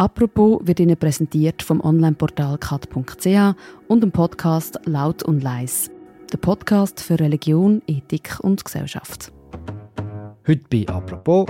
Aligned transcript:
Apropos 0.00 0.60
wird 0.64 0.80
Ihnen 0.80 0.96
präsentiert 0.96 1.62
vom 1.62 1.84
Onlineportal 1.84 2.56
kat.ch 2.56 3.54
und 3.86 4.00
dem 4.02 4.10
Podcast 4.10 4.80
Laut 4.86 5.22
und 5.22 5.42
Leis. 5.42 5.90
Der 6.32 6.38
Podcast 6.38 7.02
für 7.02 7.20
Religion, 7.20 7.82
Ethik 7.86 8.38
und 8.40 8.64
Gesellschaft. 8.64 9.30
Heute 10.48 10.62
bei 10.70 10.88
Apropos 10.88 11.48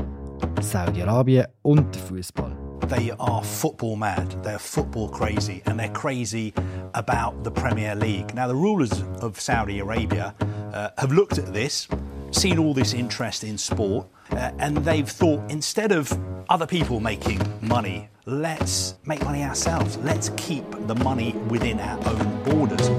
Saudi-Arabien 0.60 1.46
und 1.62 1.94
Fußball. 1.94 2.50
They 2.88 3.12
are 3.18 3.44
football 3.44 3.95
mad, 3.95 4.34
they're 4.43 4.59
football 4.59 5.09
crazy, 5.09 5.62
and 5.67 5.79
they're 5.79 5.93
crazy 5.93 6.53
about 6.95 7.45
the 7.45 7.53
Premier 7.53 7.95
League. 7.95 8.35
Now, 8.35 8.48
the 8.48 8.57
rulers 8.57 9.05
of 9.21 9.41
Saudi 9.41 9.79
Arabia 9.79 10.35
uh, 10.75 10.89
have 10.98 11.14
looked 11.14 11.39
at 11.39 11.55
this, 11.55 11.87
seen 12.30 12.58
all 12.58 12.74
this 12.74 12.94
interest 12.94 13.44
in 13.44 13.58
sport, 13.58 14.06
uh, 14.32 14.50
and 14.58 14.76
they've 14.79 15.08
thought 15.08 15.50
instead 15.50 15.92
of 15.92 16.12
other 16.48 16.66
people 16.66 17.00
making 17.00 17.40
money, 17.60 18.08
let's 18.26 18.94
make 19.04 19.24
money 19.24 19.42
ourselves. 19.42 19.96
Let's 19.98 20.30
keep 20.36 20.64
the 20.86 20.94
money 20.96 21.35
within 21.48 21.80
our 21.80 21.98
own 22.08 22.43
borders. 22.44 22.90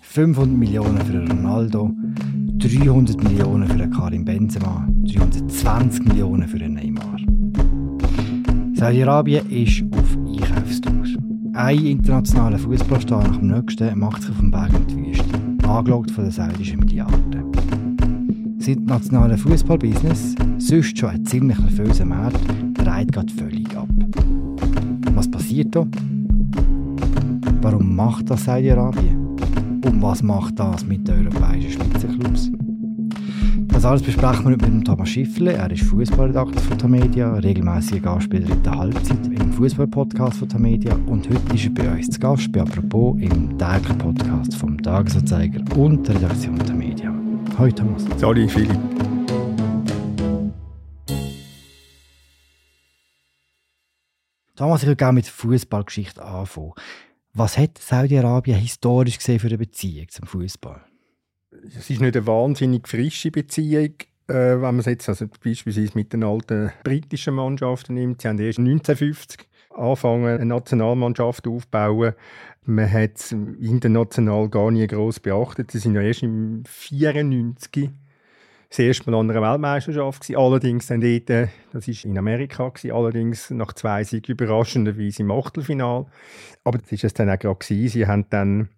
500 0.00 0.56
Millionen 0.56 1.04
für 1.04 1.18
Ronaldo, 1.26 1.90
300 2.58 3.20
Millionen 3.24 3.68
für 3.68 3.90
Karim 3.90 4.24
Benzema, 4.24 4.86
320 5.02 6.04
Millionen 6.04 6.46
für 6.46 6.58
Neymar. 6.58 7.18
Saudi-Arabien 8.74 9.50
ist 9.50 9.82
auf 9.92 10.16
Einkaufstour. 10.26 10.94
Ein 11.54 11.84
internationaler 11.86 12.58
Fußballstar 12.58 13.26
nach 13.26 13.36
dem 13.38 13.48
nächsten 13.48 13.98
macht 13.98 14.22
sich 14.22 14.30
auf 14.30 14.38
dem 14.38 14.52
Weg 14.52 14.72
in 14.72 14.86
die 14.86 15.06
Wüste, 15.06 15.33
angelockt 15.68 16.10
von 16.10 16.24
den 16.24 16.32
saudischen 16.32 16.80
Milliarden. 16.80 17.52
Das 18.58 18.68
internationale 18.68 19.36
Fußballbusiness, 19.36 20.34
sonst 20.58 20.98
schon 20.98 21.10
ein 21.10 21.24
ziemlich 21.24 21.58
nervöser 21.58 22.04
Markt, 22.04 22.40
dreht 22.74 23.12
gerade 23.12 23.32
völlig 23.32 23.76
ab. 23.76 23.88
Was 25.14 25.30
passiert 25.30 25.74
da? 25.74 25.86
Warum 27.62 27.94
macht 27.96 28.30
das 28.30 28.44
Saudi-Arabien? 28.44 29.16
Und 29.84 30.02
was 30.02 30.22
macht 30.22 30.58
das 30.58 30.84
mit 30.86 31.06
den 31.06 31.26
europäischen 31.26 31.72
Spitzenclubs? 31.72 32.50
Das 33.84 33.90
alles 33.90 34.02
besprechen 34.02 34.44
wir 34.44 34.52
mit 34.52 34.62
dem 34.62 34.82
Thomas 34.82 35.10
Schiffle. 35.10 35.52
Er 35.52 35.70
ist 35.70 35.82
Fußballredakteur 35.82 36.62
von 36.62 36.78
Tamedia, 36.78 37.34
regelmäßiger 37.34 38.00
Gastspieler 38.00 38.48
in 38.50 38.62
der 38.62 38.78
Halbzeit 38.78 39.26
im 39.26 39.52
Fußballpodcast 39.52 40.38
von 40.38 40.48
Tamedia 40.48 40.94
und 41.04 41.28
heute 41.28 41.54
ist 41.54 41.66
er 41.66 41.70
bei 41.74 41.92
uns 41.92 42.08
zu 42.08 42.18
Gast 42.18 42.50
bei 42.50 42.62
Apropos 42.62 43.14
im 43.20 43.58
täglichen 43.58 43.98
Podcast 43.98 44.56
vom 44.56 44.82
Tagesanzeiger 44.82 45.60
und 45.76 46.08
der 46.08 46.14
Redaktion 46.14 46.58
Tamedia. 46.60 47.14
Hallo 47.58 47.70
Thomas. 47.72 48.06
Salut 48.16 48.50
Philipp. 48.50 48.80
Thomas, 54.56 54.80
ich 54.80 54.86
würde 54.86 54.96
gerne 54.96 55.12
mit 55.12 55.26
Fußballgeschichte 55.26 56.24
anfangen. 56.24 56.72
Was 57.34 57.58
hat 57.58 57.76
Saudi-Arabien 57.76 58.56
historisch 58.56 59.18
gesehen 59.18 59.40
für 59.40 59.48
eine 59.48 59.58
Beziehung 59.58 60.08
zum 60.08 60.26
Fußball? 60.26 60.80
Es 61.66 61.90
ist 61.90 62.00
nicht 62.00 62.16
eine 62.16 62.26
wahnsinnig 62.26 62.88
frische 62.88 63.30
Beziehung, 63.30 63.94
äh, 64.28 64.34
wenn 64.34 64.60
man 64.60 64.78
es 64.78 64.86
jetzt 64.86 65.08
also 65.08 65.26
beispielsweise 65.42 65.92
mit 65.94 66.12
den 66.12 66.24
alten 66.24 66.72
britischen 66.82 67.34
Mannschaften 67.34 67.94
nimmt. 67.94 68.22
Sie 68.22 68.28
haben 68.28 68.38
erst 68.38 68.58
1950 68.58 69.48
angefangen, 69.70 70.26
eine 70.26 70.46
Nationalmannschaft 70.46 71.46
aufzubauen. 71.46 72.14
Man 72.64 72.90
hat 72.90 73.16
es 73.16 73.32
international 73.32 74.48
gar 74.48 74.70
nie 74.70 74.86
groß 74.86 75.20
beachtet. 75.20 75.70
Sie 75.70 75.78
sind 75.78 75.94
ja 75.94 76.00
erst 76.00 76.22
im 76.22 76.62
94 76.66 77.90
das 78.70 78.78
erste 78.78 79.10
Mal 79.10 79.20
an 79.20 79.30
einer 79.30 79.42
Weltmeisterschaft 79.42 80.22
gewesen. 80.22 80.36
Allerdings 80.40 80.86
dann 80.86 81.00
dort, 81.00 81.30
äh, 81.30 81.48
das 81.72 81.86
war 81.86 82.10
in 82.10 82.18
Amerika 82.18 82.68
gewesen, 82.68 82.92
allerdings 82.92 83.50
nach 83.50 83.72
zwei 83.74 84.02
Siegen 84.02 84.32
überraschenderweise 84.32 85.22
im 85.22 85.30
Achtelfinal. 85.30 86.06
Aber 86.64 86.78
das 86.78 86.90
ist 86.90 87.04
es 87.04 87.14
dann 87.14 87.30
auch 87.30 87.38
gerade. 87.38 87.58
Sie 87.64 88.06
haben 88.06 88.26
dann 88.30 88.68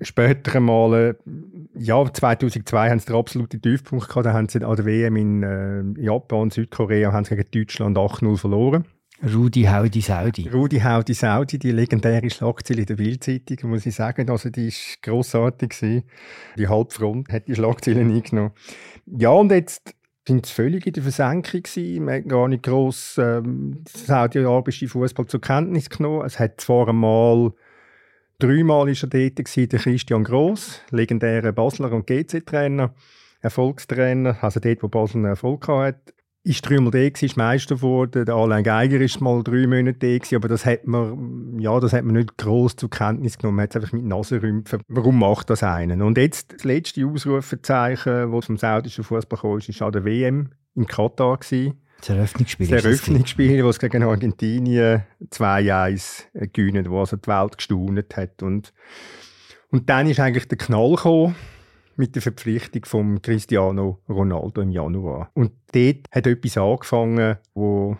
später 0.00 0.56
einmal, 0.56 0.94
äh, 0.94 1.14
ja, 1.78 2.04
2002 2.12 2.90
haben 2.90 2.98
sie 2.98 3.06
den 3.06 3.16
absoluten 3.16 3.60
Tiefpunkt 3.60 4.08
gehabt. 4.08 4.26
Da 4.26 4.32
haben 4.32 4.48
sie 4.48 4.64
an 4.64 4.76
der 4.76 4.84
WM 4.84 5.16
in 5.16 5.42
äh, 5.42 6.02
Japan, 6.02 6.50
Südkorea, 6.50 7.12
haben 7.12 7.24
sie 7.24 7.36
gegen 7.36 7.50
Deutschland 7.50 7.96
8-0 7.96 8.36
verloren. 8.36 8.84
Rudi 9.22 9.64
Haudi 9.64 10.00
Saudi. 10.00 10.48
Rudi 10.48 10.78
Haudi 10.78 11.12
Saudi, 11.12 11.58
die 11.58 11.72
legendäre 11.72 12.30
Schlagzeile 12.30 12.86
der 12.86 12.94
Bildzeitung, 12.94 13.70
muss 13.70 13.84
ich 13.84 13.94
sagen. 13.94 14.30
Also 14.30 14.48
die 14.48 14.68
ist 14.68 15.02
grossartig 15.02 15.70
gewesen. 15.70 16.04
Die 16.56 16.68
Halbfront 16.68 17.28
hat 17.32 17.48
die 17.48 17.56
Schlagzeile 17.56 18.00
eingenommen. 18.00 18.52
Ja, 19.06 19.30
und 19.30 19.50
jetzt 19.50 19.94
sind 20.28 20.46
sie 20.46 20.52
völlig 20.52 20.86
in 20.86 20.92
der 20.92 21.02
Versenkung 21.02 21.62
gewesen. 21.62 22.04
Man 22.04 22.14
hat 22.14 22.28
gar 22.28 22.46
nicht 22.46 22.62
gross 22.62 23.18
ähm, 23.18 23.82
saudi-arabische 23.88 24.86
Fußball 24.86 25.26
zur 25.26 25.40
Kenntnis 25.40 25.90
genommen. 25.90 26.24
Es 26.24 26.38
hat 26.38 26.60
zwar 26.60 26.88
einmal 26.88 27.52
dreimal 28.38 28.88
ist 28.88 29.02
er 29.02 29.08
dort 29.08 29.38
der 29.38 29.78
Christian 29.78 30.24
Gross, 30.24 30.80
legendärer 30.90 31.52
Basler 31.52 31.92
und 31.92 32.06
GC-Trainer, 32.06 32.94
Erfolgstrainer, 33.40 34.36
also 34.42 34.60
dort, 34.60 34.82
wo 34.82 34.88
Basel 34.88 35.18
einen 35.18 35.26
Erfolg 35.26 35.68
hatte 35.68 36.14
ist 36.48 36.68
dreimal 36.68 36.90
da 36.90 36.98
ist 36.98 37.36
Meister 37.36 37.74
geworden. 37.74 38.24
Der 38.24 38.34
Alain 38.34 38.64
Geiger 38.64 39.00
ist 39.00 39.20
mal 39.20 39.42
drei 39.42 39.66
Monate 39.66 40.18
da 40.18 40.36
aber 40.36 40.48
das 40.48 40.64
hat 40.64 40.86
man, 40.86 41.58
ja, 41.58 41.78
das 41.78 41.92
hat 41.92 42.04
man 42.04 42.14
nicht 42.14 42.38
groß 42.38 42.76
zur 42.76 42.88
Kenntnis 42.88 43.36
genommen. 43.36 43.56
Man 43.56 43.64
hat 43.64 43.70
es 43.70 43.76
einfach 43.76 43.92
mit 43.92 44.04
Nasenrümpfen. 44.04 44.80
Warum 44.88 45.18
macht 45.18 45.50
das 45.50 45.62
einen? 45.62 46.00
Und 46.00 46.16
jetzt 46.16 46.54
das 46.54 46.64
letzte 46.64 47.06
Ausrufezeichen, 47.06 48.32
das 48.32 48.46
vom 48.46 48.56
saudischen 48.56 49.04
Fußball 49.04 49.38
kam, 49.38 49.58
ist 49.58 49.82
an 49.82 49.92
der 49.92 50.04
WM 50.04 50.50
in 50.74 50.86
Katar 50.86 51.36
gewesen. 51.36 51.74
Das 51.98 52.10
Eröffnungsspiel. 52.10 52.68
Das 52.68 52.84
Eröffnungsspiel, 52.84 53.62
das 53.62 53.78
gegen 53.78 54.02
Argentinien 54.02 55.02
2-1 55.30 56.50
gewinnen, 56.52 56.88
wo 56.90 57.00
also 57.00 57.16
die 57.16 57.26
Welt 57.28 57.58
gestaunet 57.58 58.16
hat. 58.16 58.42
Und, 58.42 58.72
und 59.70 59.90
dann 59.90 60.08
ist 60.08 60.20
eigentlich 60.20 60.48
der 60.48 60.58
Knall 60.58 60.94
gekommen 60.94 61.34
mit 61.96 62.14
der 62.14 62.22
Verpflichtung 62.22 62.84
von 62.84 63.20
Cristiano 63.20 64.00
Ronaldo 64.08 64.60
im 64.60 64.70
Januar. 64.70 65.30
Und 65.34 65.52
dort 65.72 66.06
hat 66.12 66.26
etwas 66.28 66.56
angefangen, 66.56 67.38
wo 67.54 67.96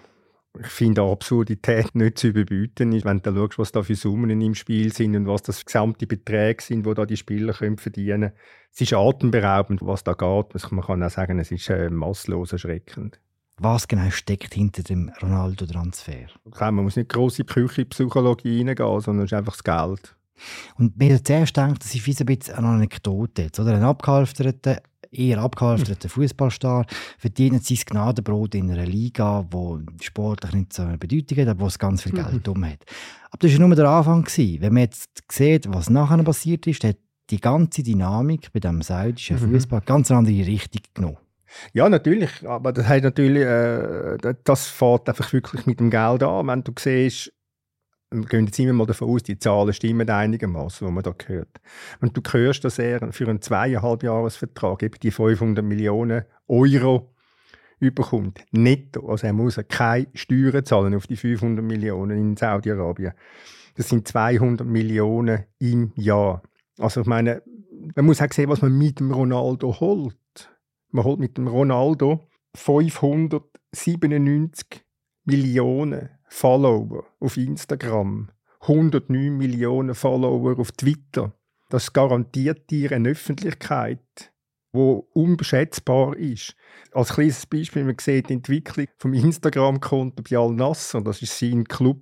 ich 0.60 0.66
finde, 0.68 1.02
Absurdität 1.02 1.94
nicht 1.94 2.18
zu 2.18 2.28
überbieten 2.28 2.92
ist, 2.92 3.04
wenn 3.04 3.20
du 3.20 3.34
schaust, 3.34 3.58
was 3.58 3.72
da 3.72 3.82
für 3.82 3.94
Summen 3.94 4.40
im 4.40 4.54
Spiel 4.54 4.92
sind 4.92 5.14
und 5.14 5.26
was 5.26 5.42
das 5.42 5.64
gesamte 5.64 6.06
Beträge 6.06 6.62
sind, 6.62 6.84
wo 6.84 6.94
da 6.94 7.06
die 7.06 7.16
Spieler 7.16 7.52
können 7.52 7.78
verdienen 7.78 8.20
können. 8.20 8.32
Es 8.72 8.80
ist 8.80 8.92
atemberaubend, 8.92 9.80
was 9.82 10.04
da 10.04 10.12
geht. 10.12 10.72
Man 10.72 10.84
kann 10.84 11.02
auch 11.02 11.10
sagen, 11.10 11.38
es 11.38 11.50
ist 11.50 11.68
äh, 11.70 11.90
masslos 11.90 12.52
erschreckend. 12.52 13.20
Was 13.60 13.88
genau 13.88 14.10
steckt 14.10 14.54
hinter 14.54 14.82
dem 14.82 15.10
Ronaldo-Transfer? 15.20 16.26
Man 16.60 16.84
muss 16.84 16.96
nicht 16.96 17.08
grosse 17.08 17.44
Psychologie 17.44 18.58
reingehen, 18.58 19.00
sondern 19.00 19.24
es 19.24 19.32
ist 19.32 19.38
einfach 19.38 19.56
das 19.56 19.64
Geld. 19.64 20.16
Und 20.76 20.96
mir 20.96 21.14
hat 21.14 21.26
zuerst 21.26 21.54
gedacht, 21.54 21.82
das 21.82 21.94
ist 21.94 22.06
wie 22.06 22.16
ein 22.16 22.26
bisschen 22.26 22.54
eine 22.54 22.68
Anekdote. 22.68 23.42
Jetzt, 23.42 23.58
oder? 23.58 23.74
Ein 23.74 23.82
abgehalfterter, 23.82 24.80
eher 25.10 25.38
abgehalfterter 25.38 26.08
Fußballstar 26.08 26.86
verdient 27.18 27.64
sein 27.64 27.78
Gnadenbrot 27.84 28.54
in 28.54 28.70
einer 28.70 28.86
Liga, 28.86 29.44
wo 29.50 29.80
sportlich 30.00 30.52
nicht 30.52 30.72
so 30.72 30.82
eine 30.82 30.98
Bedeutung 30.98 31.38
hat, 31.38 31.48
aber 31.48 31.60
wo 31.60 31.66
es 31.66 31.78
ganz 31.78 32.02
viel 32.02 32.12
Geld 32.12 32.46
mhm. 32.46 32.52
um 32.52 32.64
hat. 32.64 32.84
Aber 33.30 33.38
das 33.40 33.58
war 33.58 33.66
nur 33.66 33.76
der 33.76 33.88
Anfang. 33.88 34.22
Gewesen. 34.22 34.60
Wenn 34.60 34.74
man 34.74 34.82
jetzt 34.84 35.10
sieht, 35.30 35.72
was 35.72 35.90
nachher 35.90 36.22
passiert 36.22 36.66
ist, 36.66 36.84
hat 36.84 36.96
die 37.30 37.40
ganze 37.40 37.82
Dynamik 37.82 38.52
bei 38.52 38.60
dem 38.60 38.82
saudischen 38.82 39.36
mhm. 39.40 39.52
Fußball 39.52 39.80
ganz 39.82 40.10
andere 40.10 40.46
Richtung 40.46 40.82
genommen. 40.94 41.18
Ja, 41.72 41.88
natürlich, 41.88 42.46
aber 42.46 42.72
das 42.72 42.86
hat 42.86 43.02
natürlich, 43.02 43.42
äh, 43.44 44.34
das 44.44 44.68
fährt 44.68 45.08
einfach 45.08 45.32
wirklich 45.32 45.66
mit 45.66 45.80
dem 45.80 45.90
Geld 45.90 46.22
an. 46.22 46.46
Wenn 46.46 46.64
du 46.64 46.72
siehst, 46.78 47.32
wir 48.10 48.24
gehen 48.24 48.46
jetzt 48.46 48.58
immer 48.58 48.72
mal 48.72 48.86
davon 48.86 49.10
aus, 49.10 49.22
die 49.22 49.38
Zahlen 49.38 49.72
stimmen 49.72 50.08
einigermaßen, 50.08 50.86
die 50.86 50.92
man 50.92 51.02
da 51.02 51.14
hört. 51.26 51.60
Wenn 52.00 52.12
du 52.12 52.22
hörst, 52.30 52.64
dass 52.64 52.78
er 52.78 53.12
für 53.12 53.28
einen 53.28 53.42
zweieinhalb 53.42 54.02
Jahresvertrag 54.02 54.82
eben 54.82 54.98
die 55.02 55.10
500 55.10 55.64
Millionen 55.64 56.24
Euro 56.46 57.14
überkommt, 57.80 58.44
netto, 58.50 59.08
also 59.08 59.26
er 59.26 59.32
muss 59.32 59.60
keine 59.68 60.08
Steuern 60.14 60.64
zahlen 60.64 60.94
auf 60.94 61.06
die 61.06 61.16
500 61.16 61.64
Millionen 61.64 62.18
in 62.18 62.36
Saudi-Arabien. 62.36 63.12
Das 63.76 63.88
sind 63.88 64.08
200 64.08 64.66
Millionen 64.66 65.44
im 65.58 65.92
Jahr. 65.94 66.42
Also 66.78 67.02
ich 67.02 67.06
meine, 67.06 67.42
man 67.94 68.06
muss 68.06 68.20
auch 68.20 68.32
sehen, 68.32 68.48
was 68.48 68.62
man 68.62 68.76
mit 68.76 69.00
dem 69.00 69.12
Ronaldo 69.12 69.78
holt. 69.78 70.16
Man 70.90 71.04
holt 71.04 71.20
mit 71.20 71.36
dem 71.36 71.48
Ronaldo 71.48 72.26
597 72.54 74.86
Millionen 75.24 76.08
Follower 76.28 77.04
auf 77.20 77.36
Instagram, 77.36 78.30
109 78.60 79.36
Millionen 79.36 79.94
Follower 79.94 80.58
auf 80.58 80.72
Twitter. 80.72 81.34
Das 81.68 81.92
garantiert 81.92 82.70
dir 82.70 82.92
eine 82.92 83.10
Öffentlichkeit, 83.10 84.32
wo 84.72 85.06
unschätzbar 85.12 86.16
ist. 86.16 86.56
Als 86.92 87.12
kleines 87.12 87.44
Beispiel, 87.44 87.84
man 87.84 87.96
sieht 88.00 88.30
die 88.30 88.34
Entwicklung 88.34 88.86
vom 88.96 89.12
Instagram-Konto 89.12 90.22
bei 90.22 90.38
Al-Nasser, 90.38 91.02
das 91.02 91.20
ist 91.20 91.38
sein 91.38 91.64
Club. 91.64 92.00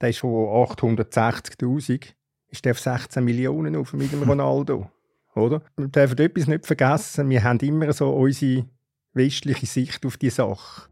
Der 0.00 0.08
ist 0.08 0.20
von 0.20 0.30
860'000, 0.30 2.14
ist 2.48 2.64
der 2.64 2.72
auf 2.72 2.80
16 2.80 3.22
Millionen 3.22 3.76
auf 3.76 3.92
mit 3.92 4.12
dem 4.12 4.22
Ronaldo. 4.28 4.90
Oder? 5.36 5.62
Wir 5.76 5.88
dürfen 5.88 6.18
etwas 6.18 6.46
nicht 6.46 6.66
vergessen, 6.66 7.28
wir 7.30 7.44
haben 7.44 7.60
immer 7.60 7.92
so 7.92 8.10
unsere 8.10 8.64
westliche 9.12 9.66
Sicht 9.66 10.04
auf 10.04 10.16
die 10.16 10.30
Sache. 10.30 10.88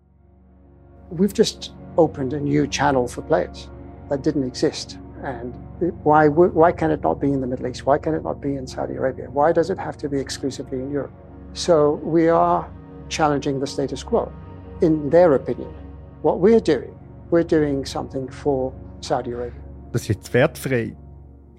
we've 1.10 1.32
just 1.32 1.72
opened 1.96 2.32
a 2.32 2.40
new 2.40 2.66
channel 2.66 3.06
for 3.06 3.22
players 3.22 3.68
that 4.08 4.22
didn't 4.22 4.44
exist. 4.44 4.98
And 5.22 5.54
why, 6.04 6.28
why 6.28 6.72
can 6.72 6.90
it 6.90 7.02
not 7.02 7.20
be 7.20 7.32
in 7.32 7.40
the 7.40 7.46
Middle 7.46 7.66
East? 7.66 7.86
Why 7.86 7.98
can 7.98 8.14
it 8.14 8.22
not 8.22 8.40
be 8.40 8.56
in 8.56 8.66
Saudi 8.66 8.94
Arabia? 8.94 9.30
Why 9.30 9.52
does 9.52 9.70
it 9.70 9.78
have 9.78 9.96
to 9.98 10.08
be 10.08 10.18
exclusively 10.20 10.80
in 10.80 10.90
Europe? 10.90 11.12
So 11.54 12.00
we 12.02 12.28
are 12.28 12.68
challenging 13.08 13.60
the 13.60 13.66
status 13.66 14.02
quo, 14.02 14.30
in 14.82 15.08
their 15.08 15.34
opinion. 15.34 15.72
What 16.22 16.40
we're 16.40 16.60
doing, 16.60 16.94
we're 17.30 17.44
doing 17.44 17.86
something 17.86 18.28
for 18.28 18.72
Saudi 19.00 19.32
Arabia. 19.32 19.60
Das 19.92 20.02
ist 20.02 20.08
jetzt 20.08 20.34
wertfrei. 20.34 20.96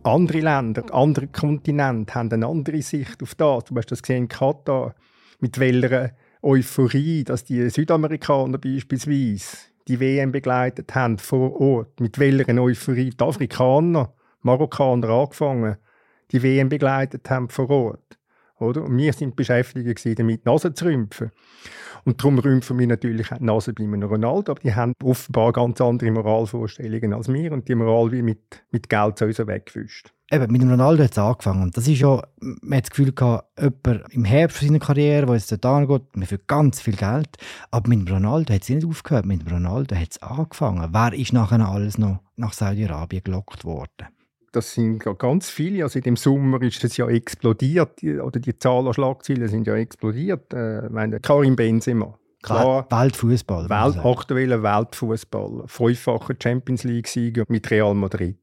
Andere 0.05 0.39
Länder, 0.39 0.83
andere 0.93 1.25
Kontinente 1.25 2.13
haben 2.13 2.31
eine 2.31 2.45
andere 2.45 2.79
Sicht 2.83 3.23
auf 3.23 3.33
das. 3.33 3.63
Du 3.63 3.75
hast 3.75 3.91
das 3.91 4.03
gesehen 4.03 4.25
in 4.25 4.27
Katar, 4.27 4.93
mit 5.39 5.59
welcher 5.59 6.11
Euphorie, 6.43 7.23
dass 7.23 7.43
die 7.43 7.67
Südamerikaner 7.71 8.59
beispielsweise 8.59 9.57
die 9.87 9.99
WM 9.99 10.31
begleitet 10.31 10.93
haben 10.93 11.17
vor 11.17 11.59
Ort, 11.59 11.99
mit 11.99 12.19
welcher 12.19 12.53
Euphorie 12.61 13.09
die 13.09 13.23
Afrikaner, 13.23 14.13
Marokkaner 14.41 15.09
angefangen, 15.09 15.77
die 16.31 16.43
WM 16.43 16.69
begleitet 16.69 17.27
haben 17.31 17.49
vor 17.49 17.71
Ort. 17.71 18.19
Oder? 18.59 18.83
Und 18.83 18.95
wir 18.95 19.11
sind 19.11 19.35
beschäftigt 19.35 20.19
damit, 20.19 20.45
Nase 20.45 20.71
zu 20.75 20.85
rümpfen. 20.85 21.31
Und 22.05 22.21
darum 22.21 22.37
rümpfen 22.37 22.77
wir 22.77 22.85
natürlich 22.85 23.29
die 23.29 23.43
Nase 23.43 23.73
bei 23.73 23.83
einem 23.83 24.03
Ronaldo, 24.03 24.51
aber 24.51 24.61
die 24.61 24.75
haben 24.75 24.93
offenbar 25.03 25.51
ganz 25.51 25.81
andere 25.81 26.11
Moralvorstellungen 26.11 27.13
als 27.13 27.27
wir 27.33 27.51
und 27.51 27.67
die 27.67 27.73
Moral 27.73 28.11
wie 28.11 28.21
mit, 28.21 28.63
mit 28.71 28.89
Geld 28.89 29.17
so 29.17 29.25
weggewischt. 29.25 30.13
Eben, 30.31 30.51
mit 30.51 30.61
dem 30.61 30.69
Ronaldo 30.69 31.03
hat 31.03 31.11
es 31.11 31.17
angefangen. 31.17 31.71
Das 31.71 31.87
ist 31.87 31.99
ja, 31.99 32.21
man 32.39 32.77
hat 32.77 32.85
das 32.85 32.89
Gefühl 32.91 33.11
gehabt, 33.11 33.47
jemand 33.59 34.13
im 34.13 34.25
Herbst 34.25 34.59
seiner 34.59 34.79
Karriere, 34.79 35.27
wo 35.27 35.33
es 35.33 35.47
dort 35.47 35.65
angeht, 35.65 36.03
man 36.15 36.27
für 36.27 36.39
ganz 36.39 36.81
viel 36.81 36.95
Geld. 36.95 37.37
Aber 37.69 37.89
mit 37.89 38.07
dem 38.07 38.13
Ronaldo 38.13 38.53
hat 38.53 38.63
es 38.63 38.69
nicht 38.69 38.85
aufgehört. 38.85 39.25
Mit 39.25 39.41
dem 39.41 39.53
Ronaldo 39.53 39.95
hat 39.95 40.11
es 40.11 40.21
angefangen. 40.21 40.89
Wer 40.91 41.13
ist 41.13 41.33
nachher 41.33 41.59
alles 41.59 41.99
noch 41.99 42.21
nach 42.37 42.53
Saudi-Arabien 42.53 43.23
gelockt 43.23 43.65
worden? 43.65 44.14
Das 44.55 44.73
sind 44.73 45.03
ganz 45.17 45.49
viele. 45.49 45.83
Also 45.83 45.99
in 45.99 46.03
dem 46.03 46.15
Sommer 46.15 46.61
ist 46.61 46.81
es 46.83 46.95
ja 46.95 47.09
explodiert. 47.09 48.01
Oder 48.01 48.39
die 48.39 48.57
Zahl 48.57 48.87
an 48.87 48.93
Schlagzeilen 48.93 49.49
sind 49.49 49.67
ja 49.67 49.75
explodiert. 49.75 50.53
Äh, 50.53 50.87
meine, 50.89 51.19
Karim 51.19 51.57
Benzema. 51.57 52.17
Klar, 52.41 52.87
Weltfußball. 52.89 53.69
Welt, 53.69 53.97
aktueller 53.97 54.63
Weltfußball. 54.63 55.63
Fünffacher 55.65 56.35
Champions 56.41 56.85
League-Sieger 56.85 57.43
mit 57.49 57.69
Real 57.69 57.93
Madrid. 57.95 58.37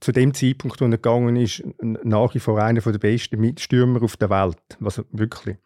Zu 0.00 0.10
dem 0.10 0.34
Zeitpunkt, 0.34 0.80
wo 0.80 0.86
er 0.86 0.90
gegangen 0.90 1.36
ist, 1.36 1.62
nach 1.80 2.34
wie 2.34 2.40
vor 2.40 2.60
einer 2.60 2.80
der 2.80 2.98
besten 2.98 3.40
Mitstürmer 3.40 4.02
auf 4.02 4.16
der 4.16 4.30
Welt. 4.30 4.58
Also 4.82 5.04
wirklich. 5.12 5.58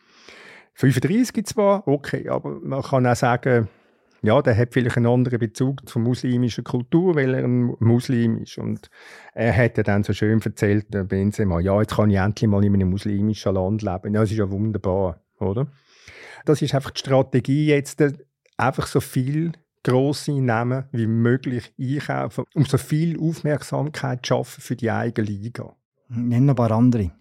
35 0.75 1.47
zwar, 1.47 1.89
okay, 1.89 2.29
aber 2.29 2.61
man 2.61 2.83
kann 2.83 3.07
auch 3.07 3.17
sagen, 3.17 3.69
ja, 4.23 4.41
der 4.43 4.57
hat 4.57 4.73
vielleicht 4.73 4.97
einen 4.97 5.07
anderen 5.07 5.39
Bezug 5.39 5.89
zur 5.89 6.03
muslimischen 6.03 6.65
Kultur, 6.65 7.15
weil 7.15 7.35
er 7.35 7.45
ein 7.45 7.75
Muslim 7.79 8.39
ist. 8.39 8.59
Und 8.59 8.91
er 9.35 9.57
hat 9.57 9.87
dann 9.87 10.03
so 10.03 10.13
schön 10.13 10.41
erzählt, 10.41 10.93
der 10.93 11.05
Benzema, 11.05 11.61
ja, 11.61 11.81
jetzt 11.81 11.95
kann 11.97 12.11
ich 12.11 12.17
endlich 12.17 12.49
mal 12.49 12.65
in 12.65 12.75
einem 12.75 12.91
muslimischen 12.91 13.55
Land 13.55 13.83
leben. 13.83 14.15
Ja, 14.15 14.21
das 14.21 14.31
ist 14.31 14.39
ja 14.39 14.51
wunderbar, 14.51 15.21
oder? 15.39 15.67
Das 16.45 16.63
ist 16.63 16.75
einfach 16.75 16.93
die 16.93 17.01
Strategie 17.01 17.67
jetzt, 17.67 18.03
einfach 18.57 18.87
so 18.87 19.01
viel 19.01 19.53
grosse 19.83 20.33
Namen 20.33 20.85
wie 20.93 21.07
möglich 21.07 21.73
einkaufen, 21.79 22.45
um 22.55 22.65
so 22.65 22.79
viel 22.79 23.19
Aufmerksamkeit 23.21 24.25
zu 24.25 24.35
schaffen 24.35 24.61
für 24.61 24.77
die 24.77 24.91
eigene 24.91 25.29
Liga. 25.29 25.77
Nenn 26.09 26.47
noch 26.47 26.55
ein 26.55 26.57
paar 26.57 26.73
andere. 26.73 27.13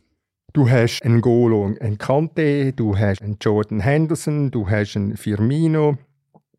Du 0.53 0.69
hast 0.69 1.01
einen 1.03 1.21
Golo, 1.21 1.75
einen 1.79 1.97
Kante, 1.97 2.71
du 2.73 2.97
hast 2.97 3.21
einen 3.21 3.37
Jordan 3.41 3.81
Henderson, 3.81 4.51
du 4.51 4.69
hast 4.69 4.95
einen 4.95 5.17
Firmino, 5.17 5.97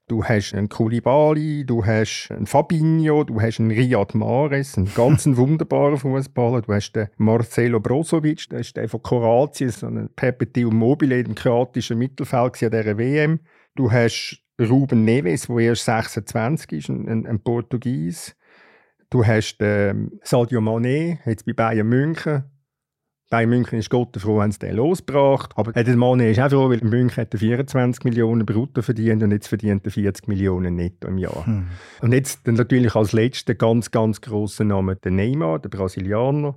Du 0.09 0.23
hast 0.23 0.55
einen 0.55 0.69
Koulibaly, 0.69 1.65
du 1.67 1.85
hast 1.85 2.29
einen 2.31 2.47
Fabinho, 2.47 3.25
du 3.25 3.41
hast 3.41 3.59
einen 3.59 3.73
Riyad 3.73 4.15
Mahrez, 4.15 4.79
einen 4.79 4.93
ganz 4.95 5.27
wunderbaren 5.37 5.99
Fußballer. 5.99 6.63
Du 6.63 6.73
hast 6.73 6.93
den 6.93 7.09
Marcelo 7.17 7.81
Brozovic, 7.81 8.49
der 8.49 8.61
ist 8.61 8.77
der 8.77 8.89
von 8.89 9.03
Kroatien, 9.03 9.71
so 9.71 9.89
ein 9.89 10.09
Perpetuum 10.15 10.77
mobile 10.77 11.19
im 11.19 11.35
kroatischen 11.35 11.99
Mittelfeld 11.99 12.63
an 12.63 12.71
dieser 12.71 12.99
WM. 12.99 13.41
Du 13.75 13.91
hast 13.91 14.41
Ruben 14.61 15.05
Neves, 15.05 15.49
der 15.49 15.59
erst 15.59 15.87
26 15.87 16.73
ist, 16.73 16.89
ein, 16.89 17.27
ein, 17.27 17.41
Portugies. 17.41 18.37
Du 19.11 19.27
hast 19.27 19.57
ähm, 19.59 20.21
Sadio 20.23 20.61
Mané, 20.61 21.19
jetzt 21.27 21.47
bei 21.47 21.53
Bayern 21.53 21.89
München. 21.89 22.45
Bei 23.29 23.45
München 23.45 23.81
ist 23.81 23.91
Gott 23.91 24.17
froh, 24.17 24.39
wenn 24.39 24.51
es 24.51 24.61
den 24.61 24.77
losgebracht. 24.77 25.53
Aber 25.57 25.73
der 25.73 25.97
Mann 25.97 26.21
ist 26.21 26.39
auch 26.39 26.51
froh, 26.51 26.71
weil 26.71 26.81
München 26.83 27.23
hat 27.23 27.35
24 27.37 28.05
Millionen 28.05 28.47
brutto 28.47 28.83
verdient 28.83 29.23
und 29.23 29.33
jetzt 29.33 29.49
verdient 29.49 29.85
er 29.85 29.91
40 29.91 30.29
Millionen 30.29 30.77
netto 30.77 31.09
im 31.09 31.19
Jahr. 31.19 31.45
Hm. 31.45 31.67
Und 32.03 32.13
jetzt 32.13 32.47
dann 32.47 32.55
natürlich 32.55 32.95
als 32.95 33.13
letzter 33.13 33.57
ganz, 33.57 33.91
ganz 33.91 34.21
grosser 34.21 34.63
Name 34.63 34.95
der 34.95 35.11
Neymar, 35.11 35.59
der 35.59 35.71
Brasilianer. 35.71 36.57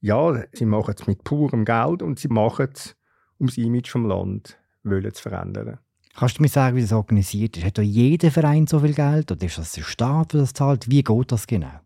Ja, 0.00 0.44
sie 0.52 0.66
machen 0.66 0.94
es 0.96 1.06
mit 1.08 1.24
purem 1.24 1.64
Geld 1.64 2.02
und 2.02 2.18
sie 2.18 2.28
machen 2.28 2.68
es, 2.72 2.96
um 3.38 3.48
das 3.48 3.58
Image 3.58 3.90
vom 3.90 4.06
Land 4.06 4.58
wollen 4.84 5.12
zu 5.12 5.22
verändern. 5.22 5.78
Kannst 6.14 6.38
du 6.38 6.42
mir 6.42 6.48
sagen, 6.48 6.76
wie 6.76 6.82
das 6.82 6.92
organisiert 6.92 7.56
ist? 7.56 7.64
Hat 7.64 7.78
da 7.78 7.82
jeder 7.82 8.30
Verein 8.30 8.66
so 8.66 8.80
viel 8.80 8.94
Geld 8.94 9.32
oder 9.32 9.46
ist 9.46 9.58
das 9.58 9.72
der 9.72 9.82
Staat, 9.82 10.32
der 10.32 10.42
das 10.42 10.52
zahlt? 10.52 10.88
Wie 10.88 11.02
geht 11.02 11.32
das 11.32 11.46
genau? 11.46 11.80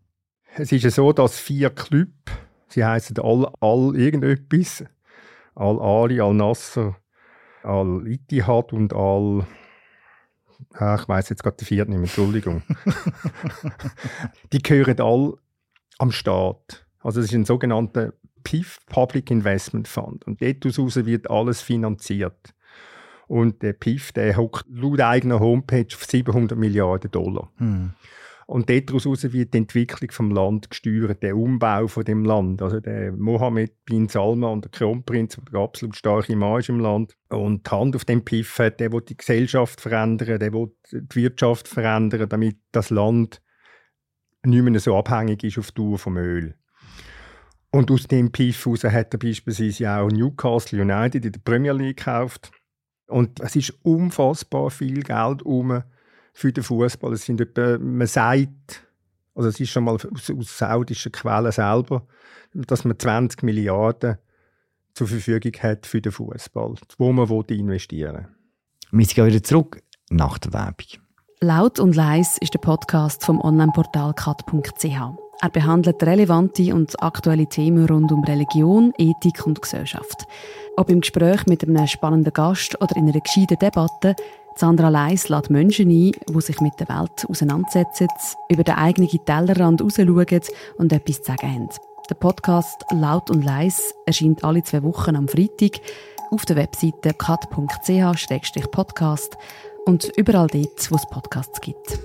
Es 0.55 0.71
ist 0.71 0.83
ja 0.83 0.89
so, 0.89 1.13
dass 1.13 1.39
vier 1.39 1.69
Clubs 1.69 2.11
Sie 2.67 2.83
heißen 2.83 3.17
all, 3.19 3.51
all 3.59 3.95
irgendetwas. 3.95 4.83
Al 5.55 5.79
Ali, 5.79 6.21
Al 6.21 6.33
Nasser, 6.33 6.97
Al 7.63 8.05
Ittihad 8.07 8.73
und 8.73 8.93
Al. 8.93 9.45
Ah, 10.73 10.97
ich 10.99 11.07
weiß 11.07 11.29
jetzt 11.29 11.43
gerade 11.43 11.57
die 11.57 11.65
vierte 11.65 11.91
nicht 11.91 11.99
mehr, 11.99 12.07
Entschuldigung. 12.07 12.63
die 14.53 14.61
gehören 14.61 14.99
all 14.99 15.33
am 15.97 16.11
Staat. 16.11 16.85
Also 16.99 17.19
es 17.19 17.27
ist 17.27 17.33
ein 17.33 17.45
sogenannter 17.45 18.13
PIF, 18.43 18.79
Public 18.87 19.31
Investment 19.31 19.87
Fund. 19.87 20.25
Und 20.25 20.41
daraus 20.41 20.95
wird 20.95 21.29
alles 21.29 21.61
finanziert. 21.61 22.53
Und 23.27 23.61
der 23.61 23.73
PIF, 23.73 24.11
der 24.13 24.37
hockt 24.37 24.65
laut 24.69 25.01
eigener 25.01 25.39
Homepage 25.39 25.87
auf 25.93 26.05
700 26.05 26.57
Milliarden 26.57 27.11
Dollar. 27.11 27.51
Hm. 27.57 27.93
Und 28.49 28.69
daraus 28.69 29.05
wird 29.05 29.53
die 29.53 29.57
Entwicklung 29.57 30.09
vom 30.09 30.31
Land 30.31 30.69
gesteuert, 30.69 31.21
der 31.21 31.35
Umbau 31.35 31.87
von 31.87 32.05
dem 32.05 32.23
Land. 32.23 32.61
Also 32.61 32.79
der 32.79 33.11
Mohammed 33.11 33.83
bin 33.83 34.07
Salman, 34.07 34.61
der 34.61 34.71
Kronprinz, 34.71 35.37
der 35.51 35.59
absolut 35.59 35.97
starke 35.97 36.31
ist 36.31 36.69
im 36.69 36.79
Land. 36.79 37.13
Und 37.27 37.67
die 37.67 37.71
Hand 37.71 37.97
auf 37.97 38.05
dem 38.05 38.23
Piff 38.23 38.57
hat, 38.59 38.79
der 38.79 38.93
will 38.93 39.01
die 39.01 39.17
Gesellschaft 39.17 39.81
verändern, 39.81 40.39
der 40.39 40.53
will 40.53 40.71
die 40.93 41.15
Wirtschaft 41.15 41.67
verändern, 41.67 42.29
damit 42.29 42.55
das 42.71 42.89
Land 42.89 43.41
nicht 44.45 44.63
mehr 44.63 44.79
so 44.79 44.95
abhängig 44.95 45.43
ist 45.43 45.57
auf 45.57 45.73
Tour 45.73 45.99
vom 45.99 46.15
Öl. 46.15 46.55
Und 47.71 47.91
aus 47.91 48.07
dem 48.07 48.31
Piff 48.31 48.65
heraus 48.65 48.85
hat 48.85 49.13
er 49.13 49.19
beispielsweise 49.19 49.91
auch 49.91 50.07
Newcastle 50.07 50.81
United 50.81 51.25
in 51.25 51.33
der 51.33 51.41
Premier 51.41 51.73
League 51.73 51.97
gekauft. 51.97 52.51
Und 53.07 53.41
es 53.41 53.57
ist 53.57 53.73
unfassbar 53.83 54.69
viel 54.69 55.03
Geld 55.03 55.41
um 55.41 55.83
für 56.37 56.53
den 56.53 56.63
Fußball. 56.63 57.13
Es 57.13 57.25
sind 57.25 57.41
etwa, 57.41 57.79
man 57.79 58.05
sagt, 58.05 58.85
also 59.33 59.49
es 59.49 59.59
ist 59.59 59.71
schon 59.71 59.85
mal 59.85 59.95
aus, 59.95 60.05
aus 60.05 60.57
saudischen 60.57 61.11
Quellen 61.11 61.51
selber, 61.51 62.05
dass 62.53 62.85
man 62.85 62.99
20 62.99 63.41
Milliarden 63.41 64.19
zur 64.93 65.07
Verfügung 65.07 65.53
hat 65.63 65.87
für 65.87 65.99
den 65.99 66.11
Fußball, 66.11 66.75
wo 66.99 67.11
man 67.11 67.27
investieren 67.47 68.27
will. 68.91 68.99
Wir 68.99 69.05
gehen 69.07 69.25
wieder 69.25 69.41
zurück 69.41 69.81
nach 70.11 70.37
der 70.37 70.53
Werbung. 70.53 71.01
Laut 71.39 71.79
und 71.79 71.95
leis 71.95 72.37
ist 72.39 72.53
der 72.53 72.59
Podcast 72.59 73.25
vom 73.25 73.41
Onlineportal 73.41 74.13
kat.ch. 74.13 74.85
Er 75.41 75.49
behandelt 75.49 76.03
relevante 76.03 76.73
und 76.73 77.01
aktuelle 77.01 77.47
Themen 77.47 77.87
rund 77.87 78.11
um 78.11 78.23
Religion, 78.23 78.93
Ethik 78.99 79.45
und 79.47 79.59
Gesellschaft. 79.59 80.25
Ob 80.75 80.91
im 80.91 81.01
Gespräch 81.01 81.47
mit 81.47 81.63
einem 81.63 81.87
spannenden 81.87 82.33
Gast 82.33 82.79
oder 82.79 82.95
in 82.95 83.09
einer 83.09 83.21
gescheiten 83.21 83.57
Debatte, 83.57 84.15
Sandra 84.57 84.89
Leis 84.89 85.29
lädt 85.29 85.51
Menschen 85.51 85.89
ein, 85.89 86.13
die 86.13 86.41
sich 86.41 86.59
mit 86.61 86.73
der 86.79 86.89
Welt 86.89 87.27
auseinandersetzen, 87.29 88.07
über 88.49 88.63
den 88.63 88.73
eigenen 88.75 89.07
Tellerrand 89.07 89.83
rausschauen 89.83 90.41
und 90.77 90.91
etwas 90.91 91.21
zu 91.21 91.31
sagen 91.31 91.53
haben. 91.53 91.69
Der 92.09 92.15
Podcast 92.15 92.83
Laut 92.91 93.29
und 93.29 93.45
Leis 93.45 93.93
erscheint 94.07 94.43
alle 94.43 94.63
zwei 94.63 94.81
Wochen 94.81 95.15
am 95.15 95.27
Freitag 95.27 95.79
auf 96.31 96.43
der 96.45 96.55
Webseite 96.55 97.13
kat.ch-podcast 97.13 99.37
und 99.85 100.11
überall 100.17 100.47
dort, 100.47 100.91
wo 100.91 100.95
es 100.95 101.05
Podcasts 101.05 101.61
gibt. 101.61 101.99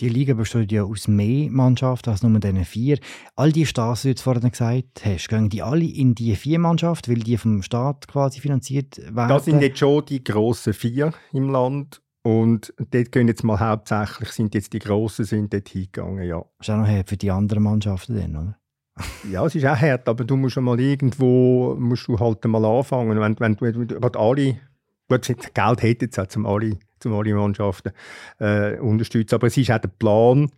Die 0.00 0.08
Liga 0.08 0.32
besteht 0.32 0.72
ja 0.72 0.84
aus 0.84 1.08
mehr 1.08 1.50
Mannschaften 1.50 2.08
als 2.08 2.22
nur 2.22 2.40
diesen 2.40 2.64
vier. 2.64 2.98
All 3.36 3.52
die 3.52 3.66
Stars, 3.66 4.00
die 4.00 4.08
du 4.08 4.10
jetzt 4.12 4.22
vorhin 4.22 4.50
gesagt 4.50 5.04
hast, 5.04 5.28
gehen 5.28 5.50
die 5.50 5.62
alle 5.62 5.84
in 5.84 6.14
die 6.14 6.34
vier 6.36 6.58
Mannschaften, 6.58 7.12
weil 7.12 7.22
die 7.22 7.36
vom 7.36 7.62
Staat 7.62 8.08
quasi 8.08 8.40
finanziert 8.40 8.96
werden? 9.14 9.28
Das 9.28 9.44
sind 9.44 9.60
jetzt 9.60 9.78
schon 9.78 10.06
die 10.06 10.24
grossen 10.24 10.72
vier 10.72 11.12
im 11.34 11.50
Land. 11.50 12.00
Und 12.22 12.72
dort 12.78 13.12
gehen 13.12 13.28
jetzt 13.28 13.44
mal 13.44 13.60
hauptsächlich, 13.60 14.30
sind 14.30 14.54
jetzt 14.54 14.72
die 14.72 14.78
Grossen 14.78 15.24
sind 15.26 15.52
dort 15.52 15.68
hingegangen, 15.68 16.24
ja. 16.24 16.44
Das 16.58 16.68
ist 16.68 16.70
auch 16.70 16.78
noch 16.78 16.88
hart 16.88 17.08
für 17.08 17.16
die 17.16 17.30
anderen 17.30 17.62
Mannschaften 17.62 18.16
dann, 18.16 18.36
oder? 18.36 18.56
ja, 19.30 19.44
es 19.44 19.54
ist 19.54 19.66
auch 19.66 19.76
hart, 19.76 20.08
aber 20.08 20.24
du 20.24 20.36
musst 20.36 20.56
mal 20.56 20.80
irgendwo, 20.80 21.76
musst 21.78 22.08
du 22.08 22.18
halt 22.18 22.44
mal 22.46 22.64
anfangen. 22.64 23.18
Wenn, 23.20 23.38
wenn 23.38 23.56
du, 23.56 23.62
wenn 23.80 24.12
du 24.12 24.18
alle, 24.18 24.60
gut, 25.08 25.26
Geld 25.54 25.82
hätte 25.82 26.06
jetzt 26.06 26.18
auch, 26.18 26.36
um 26.36 26.46
alle 26.46 26.78
um 27.06 27.14
alle 27.14 27.34
Mannschaften 27.34 27.92
äh, 28.38 28.78
unterstützen. 28.78 29.34
Aber 29.34 29.46
es 29.46 29.56
ist 29.56 29.70
auch 29.70 29.78
der 29.78 29.88
Plan, 29.88 30.50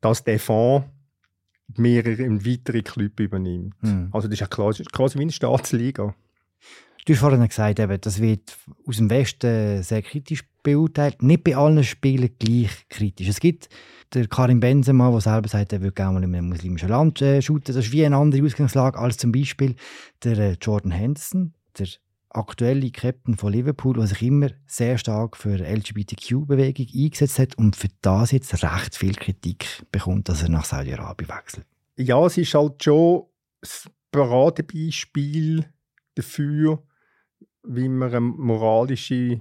dass 0.00 0.24
der 0.24 0.38
Fonds 0.38 0.86
mehrere 1.76 2.18
weitere 2.44 2.82
Clubs 2.82 3.20
übernimmt. 3.20 3.74
Mhm. 3.82 4.08
Also 4.12 4.28
das 4.28 4.34
ist 4.34 4.40
ja 4.40 4.46
quasi, 4.46 4.84
quasi 4.84 5.18
wie 5.18 5.22
eine 5.22 5.32
Staatsliga. 5.32 6.14
Du 7.04 7.14
hast 7.14 7.20
vorhin 7.20 7.46
gesagt, 7.46 7.78
eben, 7.78 8.00
das 8.00 8.20
wird 8.20 8.56
aus 8.86 8.98
dem 8.98 9.08
Westen 9.08 9.82
sehr 9.82 10.02
kritisch 10.02 10.44
beurteilt. 10.62 11.22
Nicht 11.22 11.44
bei 11.44 11.56
allen 11.56 11.82
Spielen 11.82 12.30
gleich 12.38 12.86
kritisch. 12.90 13.28
Es 13.28 13.40
gibt 13.40 13.70
der 14.12 14.26
Karim 14.26 14.60
Benzema, 14.60 15.10
der 15.10 15.20
selber 15.20 15.48
sagt, 15.48 15.72
er 15.72 15.80
würde 15.80 15.94
gerne 15.94 16.14
mal 16.14 16.24
in 16.24 16.34
einem 16.34 16.48
muslimischen 16.48 16.88
Land 16.88 17.22
äh, 17.22 17.40
shooten. 17.40 17.74
Das 17.74 17.76
ist 17.76 17.92
wie 17.92 18.04
eine 18.04 18.16
andere 18.16 18.44
Ausgangslage 18.44 18.98
als 18.98 19.16
zum 19.16 19.32
Beispiel 19.32 19.74
der 20.22 20.38
äh, 20.38 20.56
Jordan 20.60 20.90
Henderson, 20.90 21.54
der 21.78 21.88
aktuelle 22.30 22.90
Captain 22.90 23.36
von 23.36 23.52
Liverpool, 23.52 23.94
der 23.94 24.06
sich 24.06 24.22
immer 24.22 24.50
sehr 24.66 24.98
stark 24.98 25.36
für 25.36 25.56
die 25.56 25.64
LGBTQ-Bewegung 25.64 26.86
eingesetzt 26.94 27.38
hat 27.38 27.58
und 27.58 27.76
für 27.76 27.88
das 28.02 28.32
jetzt 28.32 28.62
recht 28.62 28.96
viel 28.96 29.14
Kritik 29.14 29.84
bekommt, 29.90 30.28
dass 30.28 30.42
er 30.42 30.50
nach 30.50 30.64
Saudi-Arabien 30.64 31.30
wechselt. 31.30 31.66
Ja, 31.96 32.24
es 32.26 32.38
ist 32.38 32.54
halt 32.54 32.82
schon 32.82 33.24
das 33.60 33.90
Paradebeispiel 34.10 35.66
dafür, 36.14 36.82
wie 37.62 37.88
man 37.88 38.22
moralische 38.22 39.40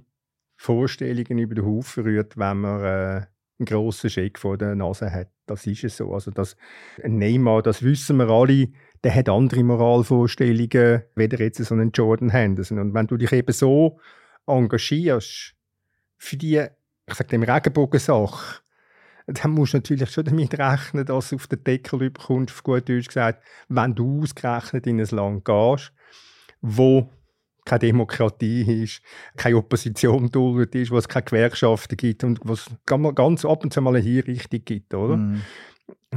Vorstellungen 0.55 1.37
über 1.37 1.55
den 1.55 1.65
Haufen 1.65 2.03
rührt, 2.03 2.37
wenn 2.37 2.61
man 2.61 2.81
äh, 2.81 3.25
einen 3.59 3.65
grossen 3.65 4.09
Scheck 4.09 4.39
vor 4.39 4.57
der 4.57 4.75
Nase 4.75 5.11
hat. 5.11 5.29
Das 5.45 5.65
ist 5.65 5.83
es 5.83 5.97
so. 5.97 6.13
Also 6.13 6.31
das, 6.31 6.55
Neymar, 7.03 7.61
das 7.61 7.83
wissen 7.83 8.17
wir 8.17 8.29
alle, 8.29 8.69
der 9.03 9.13
hat 9.13 9.29
andere 9.29 9.63
Moralvorstellungen, 9.63 11.03
weder 11.15 11.39
jetzt 11.39 11.63
so 11.63 11.73
einen 11.73 11.91
Jordan 11.91 12.29
Henderson. 12.29 12.79
Und 12.79 12.93
wenn 12.93 13.07
du 13.07 13.17
dich 13.17 13.31
eben 13.31 13.53
so 13.53 13.99
engagierst 14.45 15.55
für 16.17 16.37
die, 16.37 16.65
ich 17.05 17.13
sage 17.13 17.29
dem 17.29 17.43
Regenbogensache, 17.43 18.61
dann 19.27 19.51
musst 19.51 19.73
du 19.73 19.77
natürlich 19.77 20.09
schon 20.09 20.23
damit 20.23 20.57
rechnen, 20.57 21.05
dass 21.05 21.29
du 21.29 21.35
auf 21.35 21.47
den 21.47 21.63
Deckel 21.63 22.01
überkommst, 22.01 22.53
auf 22.53 22.63
gut 22.63 22.87
Deutsch 22.87 23.07
gesagt, 23.07 23.43
wenn 23.67 23.93
du 23.93 24.21
ausgerechnet 24.23 24.87
in 24.87 25.01
ein 25.01 25.07
Land 25.07 25.45
gehst, 25.45 25.91
wo 26.61 27.09
keine 27.65 27.79
Demokratie 27.79 28.83
ist, 28.83 29.01
keine 29.35 29.57
Opposition 29.57 30.31
duldet 30.31 30.73
ist, 30.75 30.91
wo 30.91 30.97
es 30.97 31.09
keine 31.09 31.25
Gewerkschaften 31.25 31.97
gibt 31.97 32.23
und 32.23 32.39
wo 32.43 32.53
es 32.53 32.69
ganz 32.85 33.43
ab 33.43 33.63
und 33.63 33.73
zu 33.73 33.81
mal 33.81 33.95
eine 33.95 34.03
Hinrichtung 34.03 34.61
gibt, 34.63 34.93
oder? 34.93 35.17
Mm. 35.17 35.41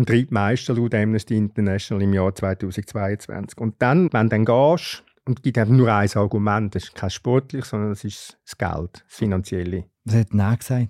Und 0.00 0.08
drittmeister 0.08 0.72
laut 0.72 0.94
Amnesty 0.94 1.36
International 1.36 2.02
im 2.02 2.14
Jahr 2.14 2.34
2022. 2.34 3.58
Und 3.58 3.74
dann, 3.82 4.10
wenn 4.14 4.30
du 4.30 4.36
dann 4.42 4.44
gehst, 4.46 5.04
und 5.26 5.40
es 5.40 5.42
gibt 5.42 5.68
nur 5.68 5.92
ein 5.92 6.10
Argument, 6.14 6.74
das 6.74 6.84
ist 6.84 6.94
kein 6.94 7.10
sportlich, 7.10 7.66
sondern 7.66 7.90
das 7.90 8.04
ist 8.04 8.38
das 8.46 8.56
Geld, 8.56 9.04
das 9.06 9.14
Finanzielle. 9.14 9.84
Was 10.06 10.14
hat 10.14 10.28
er 10.32 10.56
gesagt? 10.56 10.88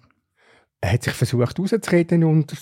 Er 0.80 0.92
hat 0.92 1.02
sich 1.02 1.12
versucht 1.12 1.58
rauszureden 1.58 2.22
und 2.22 2.54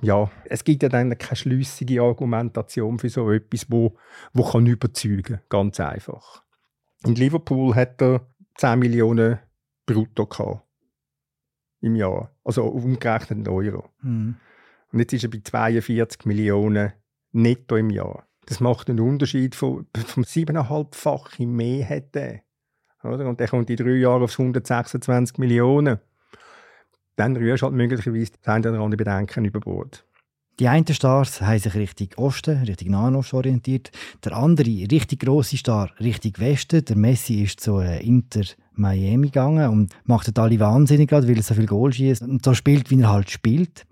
ja, 0.00 0.28
es 0.46 0.64
gibt 0.64 0.82
ja 0.82 0.88
dann 0.88 1.16
keine 1.16 1.36
schlüssige 1.36 2.02
Argumentation 2.02 2.98
für 2.98 3.08
so 3.08 3.30
etwas, 3.30 3.70
wo, 3.70 3.96
wo 4.32 4.42
kann 4.42 4.66
überzeugen, 4.66 5.42
ganz 5.48 5.78
einfach. 5.78 6.42
In 7.04 7.14
Liverpool 7.14 7.76
hat 7.76 8.02
er 8.02 8.26
10 8.56 8.80
Millionen 8.80 9.38
brutto 9.86 10.26
gehabt 10.26 10.66
im 11.82 11.94
Jahr, 11.94 12.34
also 12.42 12.64
umgerechnet 12.64 13.38
in 13.38 13.48
Euro. 13.48 13.84
Mhm. 14.00 14.34
Und 14.92 14.98
jetzt 15.00 15.12
ist 15.12 15.24
er 15.24 15.30
bei 15.30 15.40
42 15.42 16.26
Millionen 16.26 16.92
netto 17.32 17.76
im 17.76 17.90
Jahr. 17.90 18.26
Das 18.46 18.60
macht 18.60 18.90
einen 18.90 19.00
Unterschied 19.00 19.54
von, 19.54 19.86
vom 20.06 20.24
siebeneinhalbfachen 20.24 21.50
mehr 21.50 21.84
hätte. 21.84 22.42
Oder? 23.02 23.28
Und 23.28 23.40
der 23.40 23.48
kommt 23.48 23.70
in 23.70 23.76
drei 23.76 23.96
Jahren 23.96 24.22
auf 24.22 24.38
126 24.38 25.38
Millionen. 25.38 25.98
Dann 27.16 27.36
rührst 27.36 27.62
du 27.62 27.66
halt 27.66 27.74
möglicherweise 27.74 28.32
das 28.32 28.54
eine 28.54 28.70
oder 28.70 28.80
andere 28.80 28.96
Bedenken 28.96 29.44
über 29.44 29.60
Bord. 29.60 30.04
Die 30.60 30.68
einen 30.68 30.86
Stars 30.86 31.40
haben 31.40 31.58
sich 31.58 31.74
Richtung 31.74 32.08
Osten, 32.16 32.62
Richtung 32.64 32.90
Nahen 32.90 33.16
Osten 33.16 33.36
orientiert. 33.36 33.90
Der 34.24 34.36
andere, 34.36 34.66
richtig 34.68 35.20
grosse 35.20 35.56
Star, 35.56 35.90
Richtung 35.98 36.32
Westen. 36.38 36.84
Der 36.84 36.96
Messi 36.96 37.42
ist 37.42 37.60
zu 37.60 37.78
äh, 37.78 38.04
Inter 38.04 38.42
Miami 38.74 39.28
gegangen 39.28 39.68
und 39.70 39.92
macht 40.04 40.38
alle 40.38 40.60
wahnsinnig 40.60 41.08
gerade, 41.08 41.28
weil 41.28 41.36
er 41.36 41.42
so 41.42 41.54
viel 41.54 41.66
Goal 41.66 41.92
schießt 41.92 42.22
und 42.22 42.44
so 42.44 42.54
spielt, 42.54 42.90
wie 42.90 43.00
er 43.00 43.12
halt 43.12 43.30
spielt. 43.30 43.86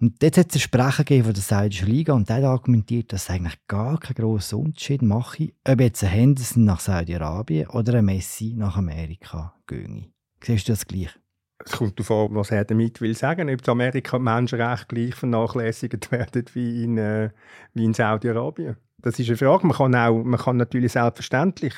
Und 0.00 0.22
dort 0.22 0.36
hat 0.36 0.48
es 0.48 0.54
einen 0.54 0.60
Sprecher 0.60 1.04
gegeben 1.04 1.24
von 1.24 1.34
der 1.34 1.42
Saudischen 1.42 1.88
Liga 1.88 2.12
und 2.12 2.28
der 2.28 2.36
hat 2.36 2.44
argumentiert, 2.44 3.12
dass 3.12 3.24
es 3.24 3.30
eigentlich 3.30 3.58
gar 3.66 3.98
keinen 3.98 4.16
grossen 4.16 4.58
Unterschied 4.58 5.02
mache, 5.02 5.52
ob 5.66 5.80
jetzt 5.80 6.04
ein 6.04 6.10
Henderson 6.10 6.64
nach 6.64 6.80
Saudi-Arabien 6.80 7.68
oder 7.68 7.94
ein 7.94 8.04
Messi 8.04 8.54
nach 8.56 8.76
Amerika 8.76 9.54
ginge. 9.66 10.10
Siehst 10.42 10.68
du 10.68 10.72
das 10.72 10.86
gleich? 10.86 11.10
Es 11.64 11.72
kommt 11.72 11.98
darauf 11.98 12.30
an, 12.30 12.36
was 12.36 12.50
er 12.50 12.64
damit 12.64 13.00
will 13.00 13.16
sagen, 13.16 13.48
ob 13.48 13.62
in 13.62 13.70
Amerika 13.70 14.18
Menschenrechte 14.18 14.86
gleich 14.94 15.14
vernachlässigt 15.14 16.12
werden 16.12 16.44
wie 16.52 16.84
in, 16.84 16.98
äh, 16.98 17.30
wie 17.72 17.84
in 17.84 17.94
Saudi-Arabien. 17.94 18.76
Das 19.02 19.18
ist 19.18 19.28
eine 19.28 19.36
Frage. 19.36 19.66
Man 19.66 19.76
kann, 19.76 19.94
auch, 19.94 20.24
man 20.24 20.40
kann 20.40 20.56
natürlich 20.56 20.92
selbstverständlich 20.92 21.74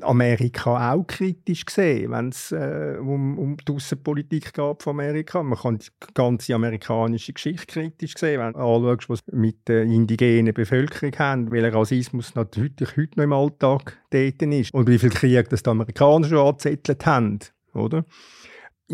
Amerika 0.00 0.92
auch 0.92 1.06
kritisch 1.06 1.64
sehen, 1.68 2.10
wenn 2.10 2.30
es 2.30 2.50
äh, 2.50 2.96
um, 2.98 3.38
um 3.38 3.56
die 3.58 3.72
Außenpolitik 3.72 4.54
geht 4.54 4.82
von 4.82 4.94
Amerika. 4.94 5.42
Man 5.42 5.58
kann 5.58 5.78
die 5.78 5.88
ganze 6.14 6.54
amerikanische 6.54 7.34
Geschichte 7.34 7.66
kritisch 7.66 8.14
sehen, 8.16 8.40
wenn 8.40 8.54
du 8.54 8.58
anschaust, 8.58 9.10
was 9.10 9.20
mit 9.32 9.68
der 9.68 9.82
indigenen 9.82 10.54
Bevölkerung 10.54 11.12
haben, 11.18 11.52
weil 11.52 11.66
Rassismus 11.66 12.34
natürlich 12.34 12.96
heute 12.96 13.16
noch 13.16 13.24
im 13.24 13.32
Alltag 13.32 13.98
dort 14.10 14.42
ist 14.42 14.72
und 14.72 14.88
wie 14.88 14.98
viel 14.98 15.10
Krieg 15.10 15.50
das 15.50 15.62
die 15.62 15.70
Amerikaner 15.70 16.26
schon 16.26 16.38
angezettelt 16.38 17.04
haben. 17.04 17.38
Oder? 17.74 18.04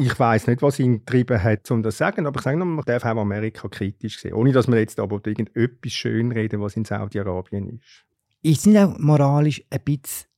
Ich 0.00 0.16
weiß 0.16 0.46
nicht, 0.46 0.62
was 0.62 0.78
ihn 0.78 1.00
getrieben 1.00 1.42
hat, 1.42 1.68
um 1.72 1.82
das 1.82 1.96
zu 1.96 2.04
sagen, 2.04 2.24
aber 2.24 2.38
ich 2.38 2.44
sage 2.44 2.56
noch, 2.56 2.66
man 2.66 2.84
darf 2.84 3.04
auch 3.04 3.16
Amerika 3.16 3.66
kritisch 3.66 4.20
sehen, 4.20 4.34
ohne 4.34 4.52
dass 4.52 4.68
man 4.68 4.78
jetzt 4.78 5.00
aber 5.00 5.20
irgendetwas 5.26 5.92
schönreden, 5.92 6.60
was 6.60 6.76
in 6.76 6.84
Saudi-Arabien 6.84 7.68
ist. 7.68 8.04
Ist 8.42 8.60
es 8.60 8.66
nicht 8.66 8.78
auch 8.78 8.96
moralisch 8.96 9.60
ein 9.70 9.80
bisschen 9.84 10.28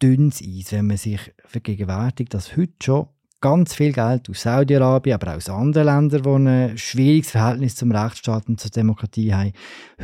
dünnes 0.00 0.40
Eis, 0.40 0.70
wenn 0.70 0.86
man 0.86 0.96
sich 0.96 1.34
vergegenwärtigt, 1.44 2.32
dass 2.32 2.56
heute 2.56 2.72
schon 2.80 3.08
ganz 3.40 3.74
viel 3.74 3.92
Geld 3.92 4.30
aus 4.30 4.42
Saudi-Arabien, 4.42 5.14
aber 5.14 5.32
auch 5.32 5.36
aus 5.38 5.50
anderen 5.50 5.86
Ländern, 5.86 6.22
die 6.22 6.48
ein 6.48 6.78
schwieriges 6.78 7.32
Verhältnis 7.32 7.74
zum 7.74 7.90
Rechtsstaat 7.90 8.46
und 8.46 8.60
zur 8.60 8.70
Demokratie 8.70 9.34
haben, 9.34 9.52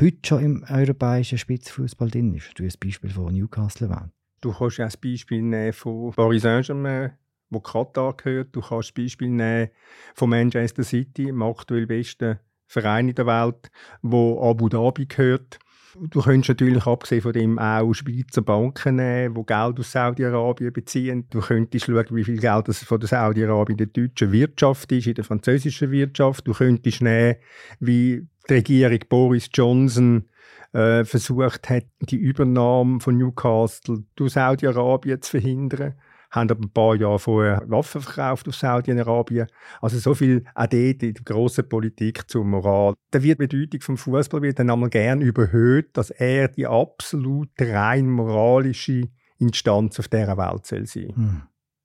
heute 0.00 0.18
schon 0.26 0.42
im 0.42 0.64
europäischen 0.68 1.38
Spitzenfußball 1.38 2.10
drin 2.10 2.34
ist. 2.34 2.58
Du 2.58 2.64
hast 2.64 2.74
das 2.74 2.76
Beispiel 2.78 3.10
von 3.10 3.32
Newcastle 3.32 3.86
erwähnt. 3.86 4.10
Du 4.40 4.52
kannst 4.52 4.78
ja 4.78 4.86
das 4.86 4.96
Beispiel 4.96 5.42
nehmen 5.42 5.72
von 5.72 6.10
Paris 6.12 6.42
Saint-Germain 6.42 7.12
wo 7.50 7.60
Katar 7.60 8.14
gehört. 8.16 8.54
Du 8.54 8.60
kannst 8.60 8.94
Beispiel 8.94 9.28
nehmen 9.28 9.70
von 10.14 10.30
Manchester 10.30 10.82
City, 10.82 11.26
dem 11.26 11.42
aktuell 11.42 11.86
besten 11.86 12.38
Verein 12.66 13.08
in 13.08 13.14
der 13.14 13.26
Welt, 13.26 13.70
wo 14.02 14.42
Abu 14.42 14.68
Dhabi 14.68 15.06
gehört. 15.06 15.58
Du 15.98 16.20
könntest 16.20 16.48
natürlich 16.50 16.84
abgesehen 16.86 17.22
von 17.22 17.32
dem 17.32 17.58
auch 17.58 17.94
Schweizer 17.94 18.42
Banken 18.42 18.96
nehmen, 18.96 19.34
die 19.34 19.46
Geld 19.46 19.78
aus 19.78 19.92
Saudi-Arabien 19.92 20.72
beziehen. 20.72 21.26
Du 21.30 21.40
könntest 21.40 21.86
schauen, 21.86 22.04
wie 22.10 22.24
viel 22.24 22.38
Geld 22.38 22.68
das 22.68 22.84
von 22.84 23.00
der 23.00 23.08
Saudi-Arabien 23.08 23.78
in 23.78 23.90
der 23.90 24.04
deutschen 24.04 24.30
Wirtschaft 24.30 24.92
ist, 24.92 25.06
in 25.06 25.14
der 25.14 25.24
französischen 25.24 25.90
Wirtschaft. 25.90 26.46
Du 26.46 26.52
könntest 26.52 27.00
nehmen, 27.00 27.36
wie 27.80 28.26
die 28.48 28.54
Regierung 28.54 28.98
Boris 29.08 29.48
Johnson 29.54 30.28
äh, 30.72 31.04
versucht 31.04 31.70
hat, 31.70 31.86
die 32.00 32.16
Übernahme 32.16 33.00
von 33.00 33.16
Newcastle 33.16 34.04
durch 34.16 34.34
Saudi-Arabien 34.34 35.22
zu 35.22 35.30
verhindern 35.30 35.94
haben 36.36 36.50
aber 36.50 36.64
ein 36.64 36.70
paar 36.70 36.94
Jahre 36.94 37.18
vorher 37.18 37.62
Waffen 37.66 38.00
verkauft 38.00 38.46
auf 38.48 38.54
Saudi-Arabien. 38.54 39.48
Also 39.80 39.98
so 39.98 40.14
viel 40.14 40.44
auch 40.54 40.66
dort 40.66 41.02
in 41.02 41.14
der 41.14 41.24
grossen 41.24 41.68
Politik 41.68 42.30
zur 42.30 42.44
Moral. 42.44 42.94
Da 43.10 43.22
wird 43.22 43.40
die 43.40 43.46
Bedeutung 43.46 43.80
vom 43.80 43.96
Fußball 43.96 44.42
wird 44.42 44.58
dann 44.58 44.70
einmal 44.70 44.90
gern 44.90 45.20
überhöht, 45.20 45.96
dass 45.96 46.10
er 46.10 46.48
die 46.48 46.66
absolut 46.66 47.50
rein 47.58 48.08
moralische 48.08 49.08
Instanz 49.38 49.98
auf 49.98 50.08
dieser 50.08 50.36
Welt 50.36 50.66
soll 50.66 50.86
sein. 50.86 51.12
Hm. 51.14 51.42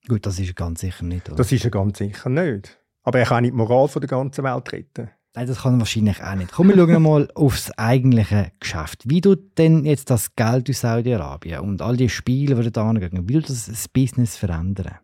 Gut, 0.08 0.25
das 0.25 0.39
ist 0.39 0.50
er 0.50 0.53
ganz 0.53 0.81
sicher 0.81 1.05
nicht. 1.05 1.27
Oder? 1.29 1.38
Das 1.38 1.51
ist 1.51 1.63
er 1.63 1.72
ganz 1.72 1.98
sicher 1.98 2.29
nicht. 2.29 2.79
Aber 3.03 3.20
er 3.20 3.25
kann 3.25 3.43
nicht 3.43 3.53
die 3.53 3.58
Moral 3.58 3.88
von 3.88 4.01
der 4.01 4.10
ganzen 4.10 4.43
Welt 4.43 4.72
retten. 4.72 5.10
Nein, 5.34 5.48
das 5.48 5.62
kann 5.62 5.80
wahrscheinlich 5.80 6.22
auch 6.22 6.36
nicht. 6.36 6.52
Komm, 6.52 6.68
wir 6.68 6.76
schauen 6.76 7.04
mal 7.04 7.30
aufs 7.36 7.72
eigentliche 7.78 8.52
Geschäft. 8.60 9.04
Wie 9.06 9.22
tut 9.22 9.58
denn 9.58 9.86
jetzt 9.86 10.10
das 10.10 10.36
Geld 10.36 10.70
aus 10.70 10.82
Saudi-Arabien 10.82 11.62
und 11.62 11.82
all 11.82 11.96
die 11.96 12.10
Spiele, 12.10 12.62
die 12.62 12.72
da 12.72 12.90
angehen, 12.90 13.30
wie 13.30 13.36
tut 13.36 13.50
das 13.50 13.68
das 13.68 13.88
Business 13.88 14.36
verändern? 14.36 14.98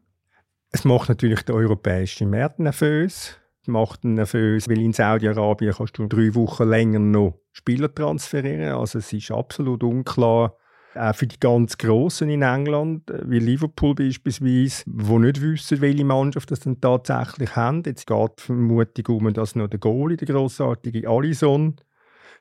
Es 0.72 0.84
macht 0.84 1.08
natürlich 1.08 1.44
den 1.44 1.56
europäischen 1.56 2.30
Markt 2.30 2.60
nervös. 2.60 3.38
Es 3.62 3.68
macht 3.70 4.04
ihn 4.04 4.16
nervös, 4.16 4.68
weil 4.68 4.82
in 4.82 4.92
Saudi-Arabien 4.92 5.74
kannst 5.74 5.98
du 5.98 6.08
drei 6.08 6.36
Wochen 6.36 6.70
länger 6.70 7.00
noch 7.00 7.40
Spieler 7.54 7.94
transferieren. 7.94 8.74
Also 8.74 9.00
es 9.00 9.14
ist 9.14 9.32
absolut 9.32 9.82
unklar, 9.82 10.58
auch 10.98 11.16
für 11.16 11.28
die 11.28 11.40
ganz 11.40 11.78
Grossen 11.78 12.30
in 12.30 12.42
England, 12.42 13.10
äh, 13.10 13.30
wie 13.30 13.40
Liverpool 13.40 13.96
beispielsweise, 13.96 14.84
wo 14.88 15.20
nicht 15.20 15.42
wissen, 15.42 15.82
welche 15.82 16.06
Mannschaft 16.06 16.52
das 16.52 16.62
dann 16.62 16.82
tatsächlich 16.82 17.56
haben. 17.56 17.84
Jetzt 17.86 18.08
geht 18.08 18.32
die 18.40 18.44
Vermutung 18.44 19.18
um, 19.18 19.34
dass 19.34 19.56
noch 19.56 19.68
der 19.68 19.80
Goalie, 19.80 20.18
der 20.18 20.28
grossartige 20.28 21.08
Allison, 21.08 21.76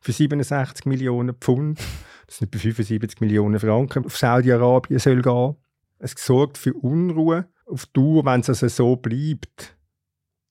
für 0.00 0.12
67 0.12 0.86
Millionen 0.86 1.34
Pfund, 1.34 1.78
das 2.26 2.38
sind 2.38 2.48
etwa 2.54 2.58
75 2.58 3.20
Millionen 3.20 3.58
Franken, 3.58 4.04
auf 4.04 4.16
Saudi-Arabien 4.16 4.98
soll 4.98 5.22
gehen. 5.22 5.56
Es 5.98 6.14
sorgt 6.16 6.58
für 6.58 6.74
Unruhe 6.74 7.46
auf 7.64 7.86
Tour, 7.86 8.24
wenn 8.26 8.40
es 8.40 8.48
also 8.48 8.68
so 8.68 8.96
bleibt 8.96 9.76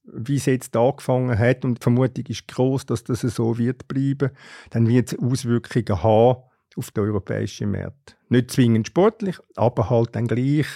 wie 0.07 0.35
es 0.35 0.45
jetzt 0.45 0.75
angefangen 0.75 1.37
hat, 1.37 1.65
und 1.65 1.79
die 1.79 1.83
Vermutung 1.83 2.25
ist 2.27 2.47
groß, 2.47 2.85
dass 2.85 3.03
das 3.03 3.21
so 3.21 3.57
wird 3.57 3.87
bleiben, 3.87 4.29
dann 4.69 4.87
wird 4.87 5.11
es 5.11 5.19
Auswirkungen 5.19 6.03
haben 6.03 6.43
auf 6.75 6.91
die 6.91 6.99
europäischen 7.01 7.71
Märkte. 7.71 8.15
Nicht 8.29 8.51
zwingend 8.51 8.87
sportlich, 8.87 9.37
aber 9.55 9.89
halt 9.89 10.15
dann 10.15 10.27
gleich 10.27 10.67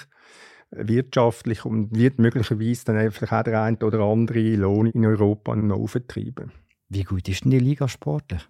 wirtschaftlich 0.72 1.65
und 1.65 1.96
wird 1.98 2.20
möglicherweise 2.20 2.86
dann 2.86 2.98
einfach 2.98 3.32
auch 3.32 3.44
der 3.44 3.62
eine 3.63 3.77
oder 3.79 4.01
andere 4.01 4.56
Lohn 4.56 4.88
in 4.88 5.06
Europa 5.06 5.56
noch 5.56 5.77
auftreiben. 5.77 6.51
Wie 6.89 7.03
gut 7.03 7.27
ist 7.27 7.44
denn 7.44 7.51
die 7.51 7.60
Liga 7.60 7.88
sportlich? 7.88 8.48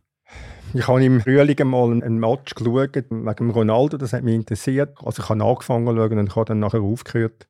Ich 0.73 0.87
habe 0.87 1.03
im 1.03 1.21
Frühling 1.21 1.67
mal 1.67 1.91
einen 1.91 2.19
Match 2.19 2.53
geschaut 2.53 2.95
wegen 2.95 3.49
Ronaldo, 3.49 3.97
das 3.97 4.13
hat 4.13 4.23
mich 4.23 4.35
interessiert. 4.35 4.97
Also 5.03 5.23
ich 5.23 5.29
habe 5.29 5.43
angefangen 5.43 5.87
zu 5.87 5.95
schauen 5.95 6.19
und 6.19 6.35
habe 6.35 6.45
dann 6.45 6.59
nachher 6.59 6.81
aufgehört. 6.81 7.47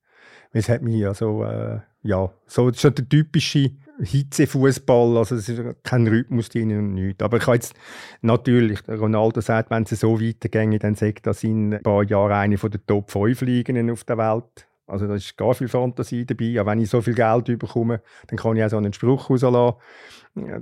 Es 0.51 0.69
hat 0.69 0.81
mich 0.81 1.05
also, 1.05 1.43
äh, 1.43 1.79
ja, 2.01 2.31
so, 2.47 2.69
das 2.71 2.83
ist 2.83 2.97
der 2.97 3.09
typische 3.09 3.71
Hitzefußball, 4.01 5.17
also 5.17 5.35
es 5.35 5.49
ist 5.49 5.61
kein 5.83 6.07
Rhythmus 6.07 6.49
drin 6.49 6.77
und 6.77 6.93
nichts. 6.93 7.23
Aber 7.23 7.37
ich 7.37 7.47
habe 7.47 7.55
jetzt 7.55 7.75
natürlich, 8.21 8.79
Ronaldo 8.87 9.41
sagt, 9.41 9.71
wenn 9.71 9.83
es 9.83 9.99
so 9.99 10.21
weitergeht, 10.21 10.83
dann 10.83 10.95
sagt 10.95 11.27
das 11.27 11.43
in 11.43 11.73
ein 11.73 11.83
paar 11.83 12.03
Jahren 12.03 12.31
eine 12.31 12.57
von 12.57 12.71
der 12.71 12.85
Top 12.85 13.11
5 13.11 13.41
Ligen 13.41 13.91
auf 13.91 14.03
der 14.05 14.17
Welt. 14.17 14.67
Also 14.87 15.07
da 15.07 15.15
ist 15.15 15.37
gar 15.37 15.53
viel 15.53 15.67
Fantasie 15.67 16.25
dabei. 16.25 16.59
Aber 16.59 16.71
wenn 16.71 16.79
ich 16.79 16.89
so 16.89 17.01
viel 17.01 17.13
Geld 17.13 17.45
bekomme, 17.59 18.01
dann 18.27 18.37
kann 18.37 18.55
ich 18.55 18.63
auch 18.63 18.69
so 18.69 18.77
einen 18.77 18.93
Spruch 18.93 19.29
rauslassen. 19.29 19.77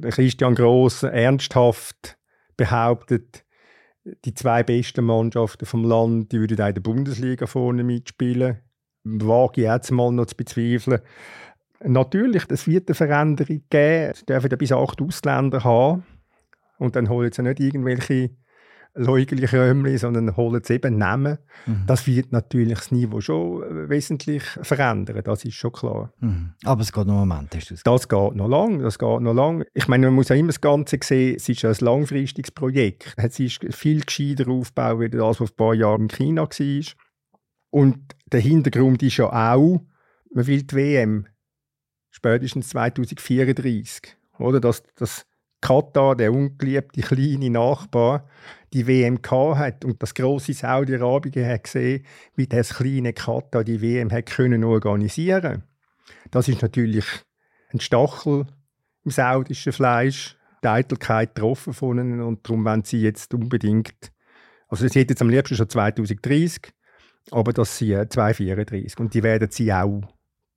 Christian 0.10 0.56
Gross 0.56 1.04
ernsthaft 1.04 2.18
behauptet, 2.58 3.46
die 4.26 4.34
zwei 4.34 4.64
besten 4.64 5.06
Mannschaften 5.06 5.66
vom 5.66 5.84
Land, 5.84 6.32
die 6.32 6.40
würden 6.40 6.60
auch 6.62 6.68
in 6.68 6.74
der 6.74 6.82
Bundesliga 6.82 7.46
vorne 7.46 7.84
mitspielen. 7.84 8.60
Wage 9.04 9.62
ich 9.62 9.68
jetzt 9.68 9.92
mal 9.92 10.12
noch 10.12 10.26
zu 10.26 10.36
bezweifeln. 10.36 11.00
Natürlich, 11.84 12.44
es 12.50 12.68
wird 12.68 12.90
eine 12.90 12.96
Veränderung 12.96 13.62
geben. 13.70 14.12
Es 14.12 14.26
dürfen 14.26 14.58
bis 14.58 14.72
acht 14.72 15.02
Ausländer 15.02 15.64
haben. 15.64 16.04
Und 16.78 16.96
dann 16.96 17.10
holen 17.10 17.32
sie 17.32 17.44
nicht 17.44 17.60
irgendwelche 17.60 18.32
läugliche 18.98 19.52
Römli, 19.54 19.98
sondern 19.98 20.36
holen 20.36 20.62
sie 20.64 20.76
eben 20.76 20.98
Namen. 20.98 21.38
Mhm. 21.66 21.84
Das 21.86 22.08
wird 22.08 22.32
natürlich 22.32 22.78
das 22.78 22.92
Niveau 22.92 23.22
schon 23.22 23.64
äh, 23.64 23.90
wesentlich 23.90 24.44
verändern, 24.44 25.22
das 25.24 25.46
ist 25.46 25.54
schon 25.54 25.72
klar. 25.72 26.12
Mhm. 26.20 26.54
Aber 26.66 26.82
es 26.82 26.92
geht 26.92 27.06
noch 27.06 27.22
einen 27.22 27.30
Moment, 27.30 27.56
hast 27.56 27.70
du 27.70 27.74
es 27.76 27.84
Das 27.84 28.10
geht 28.10 28.36
noch 28.36 28.48
lang, 28.48 28.80
das 28.80 28.98
geht 28.98 29.22
noch 29.22 29.34
lang. 29.34 29.64
Ich 29.74 29.88
meine, 29.88 30.08
man 30.08 30.16
muss 30.16 30.30
ja 30.30 30.36
immer 30.36 30.48
das 30.48 30.62
Ganze 30.62 30.98
sehen, 31.04 31.36
es 31.38 31.48
ist 31.48 31.64
ein 31.64 31.76
langfristiges 31.80 32.52
Projekt. 32.52 33.14
Es 33.18 33.40
ist 33.40 33.60
viel 33.74 34.02
gescheiter 34.02 34.50
aufgebaut, 34.50 35.00
wie 35.00 35.10
das, 35.10 35.22
was 35.22 35.38
vor 35.38 35.48
ein 35.48 35.56
paar 35.56 35.74
Jahren 35.76 36.02
in 36.04 36.10
China 36.10 36.44
war. 36.44 36.86
Und 37.70 38.00
der 38.32 38.40
Hintergrund 38.40 39.04
ist 39.04 39.18
ja 39.18 39.28
auch, 39.28 39.82
man 40.34 40.48
will 40.48 40.64
die 40.64 40.76
WM 40.76 41.28
spätestens 42.18 42.70
2034. 42.70 44.18
Oder? 44.40 44.60
Dass, 44.60 44.84
dass 44.96 45.26
Katar, 45.62 46.16
der 46.16 46.34
ungeliebte 46.34 47.02
kleine 47.02 47.50
Nachbar, 47.50 48.28
die 48.74 48.86
WM 48.86 49.20
hat 49.32 49.86
und 49.86 50.02
das 50.02 50.14
große 50.14 50.54
Saudi-Arabien 50.54 51.48
hat 51.48 51.64
gesehen, 51.64 52.06
wie 52.36 52.48
das 52.48 52.76
kleine 52.76 53.14
Katar 53.14 53.64
die 53.64 53.82
WM 53.82 54.12
hat 54.12 54.28
können 54.28 54.64
organisieren. 54.64 55.64
Das 56.32 56.48
ist 56.48 56.62
natürlich 56.62 57.06
ein 57.72 57.80
Stachel 57.80 58.46
im 59.04 59.12
saudischen 59.12 59.74
Fleisch, 59.74 60.38
die 60.64 60.68
Eitelkeit 60.68 61.36
getroffen 61.36 61.74
von 61.74 61.98
ihnen 61.98 62.22
und 62.22 62.48
darum 62.48 62.66
wollen 62.66 62.84
sie 62.84 63.02
jetzt 63.02 63.34
unbedingt, 63.34 64.12
also 64.68 64.88
sie 64.88 65.00
hätten 65.00 65.14
jetzt 65.14 65.22
am 65.22 65.30
liebsten 65.30 65.56
schon 65.56 65.70
2030, 65.70 66.74
aber 67.32 67.54
das 67.54 67.78
sind 67.78 68.12
2034 68.12 69.00
und 69.00 69.14
die 69.14 69.24
werden 69.24 69.50
sie 69.50 69.72
auch, 69.72 70.02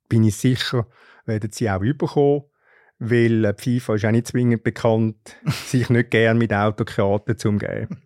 bin 0.09 0.23
ich 0.23 0.35
sicher, 0.35 0.87
werden 1.31 1.51
sie 1.51 1.69
auch 1.69 1.81
überkommen 1.81 2.43
weil 3.01 3.45
äh, 3.45 3.53
die 3.53 3.79
FIFA 3.79 3.95
ist 3.95 4.05
auch 4.05 4.11
nicht 4.11 4.27
zwingend 4.27 4.63
bekannt, 4.63 5.17
sich 5.65 5.89
nicht 5.89 6.11
gerne 6.11 6.37
mit 6.37 6.53
Autokraten 6.53 7.37
zu 7.37 7.49
umgeben. 7.49 7.97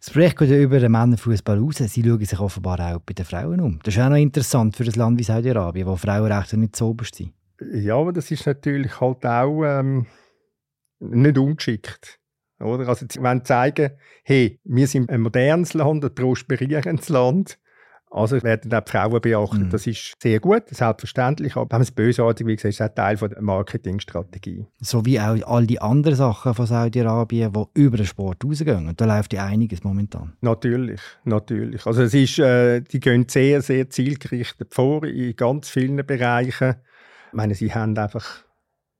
Das 0.00 0.10
Projekt 0.10 0.38
geht 0.38 0.48
ja 0.48 0.56
über 0.56 0.80
den 0.80 0.92
Männerfußball 0.92 1.58
raus. 1.58 1.76
Sie 1.76 2.02
schauen 2.02 2.24
sich 2.24 2.40
offenbar 2.40 2.80
auch 2.80 3.00
bei 3.00 3.12
den 3.12 3.26
Frauen 3.26 3.60
um. 3.60 3.78
Das 3.82 3.94
ist 3.94 4.00
auch 4.00 4.08
noch 4.08 4.16
interessant 4.16 4.74
für 4.74 4.84
ein 4.84 4.92
Land 4.92 5.18
wie 5.18 5.24
Saudi-Arabien, 5.24 5.86
wo 5.86 5.96
Frauenrechte 5.96 6.56
nicht 6.56 6.74
so 6.74 6.88
oberst 6.88 7.16
sind. 7.16 7.34
Ja, 7.70 7.96
aber 7.96 8.14
das 8.14 8.30
ist 8.30 8.46
natürlich 8.46 8.98
halt 8.98 9.26
auch 9.26 9.62
ähm, 9.62 10.06
nicht 11.00 11.36
ungeschickt. 11.36 12.18
Oder? 12.60 12.88
Also, 12.88 13.04
sie 13.10 13.22
wollen 13.22 13.44
zeigen, 13.44 13.90
hey, 14.24 14.58
wir 14.64 14.86
sind 14.86 15.10
ein 15.10 15.20
modernes 15.20 15.74
Land, 15.74 16.02
ein 16.02 16.14
prosperierendes 16.14 17.10
Land. 17.10 17.58
Also 18.12 18.42
werden 18.42 18.74
auch 18.74 18.80
die 18.80 18.90
Frauen 18.90 19.20
beachtet. 19.20 19.60
Mhm. 19.60 19.70
Das 19.70 19.86
ist 19.86 20.14
sehr 20.20 20.40
gut, 20.40 20.64
selbstverständlich. 20.68 21.54
Aber 21.54 21.70
wenn 21.70 21.76
man 21.76 21.82
es 21.82 21.92
bösartig 21.92 22.44
wie 22.44 22.56
gesagt, 22.56 22.74
ist 22.74 22.82
auch 22.82 22.92
Teil 22.92 23.16
der 23.16 23.40
Marketingstrategie. 23.40 24.66
So 24.80 25.06
wie 25.06 25.20
auch 25.20 25.40
all 25.46 25.66
die 25.66 25.80
anderen 25.80 26.16
Sachen 26.16 26.52
von 26.54 26.66
Saudi-Arabien, 26.66 27.52
die 27.52 27.80
über 27.80 27.96
den 27.96 28.06
Sport 28.06 28.44
rausgehen. 28.44 28.88
Und 28.88 29.00
da 29.00 29.04
läuft 29.04 29.32
ja 29.32 29.46
einiges 29.46 29.84
momentan. 29.84 30.32
Natürlich, 30.40 31.00
natürlich. 31.24 31.86
Also 31.86 32.02
es 32.02 32.12
ist, 32.12 32.40
äh, 32.40 32.80
die 32.80 32.98
gehen 32.98 33.28
sehr, 33.28 33.62
sehr 33.62 33.88
zielgerichtet 33.88 34.74
vor 34.74 35.04
in 35.04 35.36
ganz 35.36 35.68
vielen 35.68 36.04
Bereichen. 36.04 36.74
Ich 37.28 37.32
meine, 37.32 37.54
sie 37.54 37.72
haben 37.72 37.96
einfach 37.96 38.44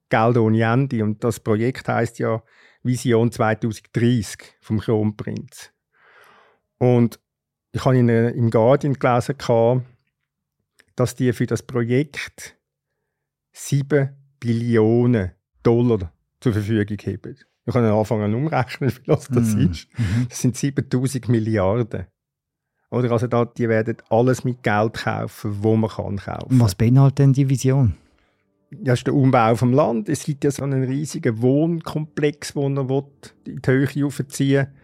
Geld 0.08 0.36
ohne 0.36 0.62
Ende. 0.62 1.02
Und 1.02 1.24
das 1.24 1.40
Projekt 1.40 1.88
heißt 1.88 2.20
ja 2.20 2.44
Vision 2.84 3.32
2030 3.32 4.38
vom 4.60 4.78
Kronprinz. 4.78 5.72
Und 6.78 7.18
ich 7.72 7.84
habe 7.84 7.98
in, 7.98 8.08
im 8.08 8.50
Guardian 8.50 8.94
gelesen, 8.94 9.36
dass 10.96 11.14
die 11.14 11.32
für 11.32 11.46
das 11.46 11.62
Projekt 11.62 12.56
7 13.52 14.10
Billionen 14.38 15.32
Dollar 15.62 16.12
zur 16.40 16.52
Verfügung 16.52 16.98
haben. 16.98 17.36
Wir 17.64 17.72
können 17.72 17.92
anfangen 17.92 18.34
umrechnen, 18.34 18.90
wie 18.90 18.94
viel 18.94 19.04
das 19.06 19.30
mm. 19.30 19.70
ist. 19.70 19.88
Mhm. 19.96 20.26
Das 20.28 20.40
sind 20.40 20.56
7000 20.56 21.28
Milliarden. 21.28 22.06
Oder 22.90 23.12
also 23.12 23.28
da, 23.28 23.44
die 23.44 23.68
werden 23.68 23.98
alles 24.08 24.42
mit 24.42 24.62
Geld 24.62 24.94
kaufen, 24.94 25.62
wo 25.62 25.76
man 25.76 25.90
kann 25.90 26.16
kaufen. 26.16 26.58
Was 26.60 26.74
beinhaltet 26.74 27.20
denn 27.20 27.32
die 27.32 27.48
Vision? 27.48 27.94
Das 28.72 29.00
ist 29.00 29.06
der 29.06 29.14
Umbau 29.14 29.54
vom 29.54 29.72
Land. 29.72 30.08
Es 30.08 30.24
gibt 30.24 30.42
ja 30.44 30.50
so 30.50 30.64
einen 30.64 30.84
riesigen 30.84 31.40
Wohnkomplex, 31.40 32.54
den 32.54 32.76
er 32.76 33.04
in 33.46 33.62
die 33.62 33.70
Höhe 33.70 34.06
aufziehen 34.06 34.66
will. 34.66 34.74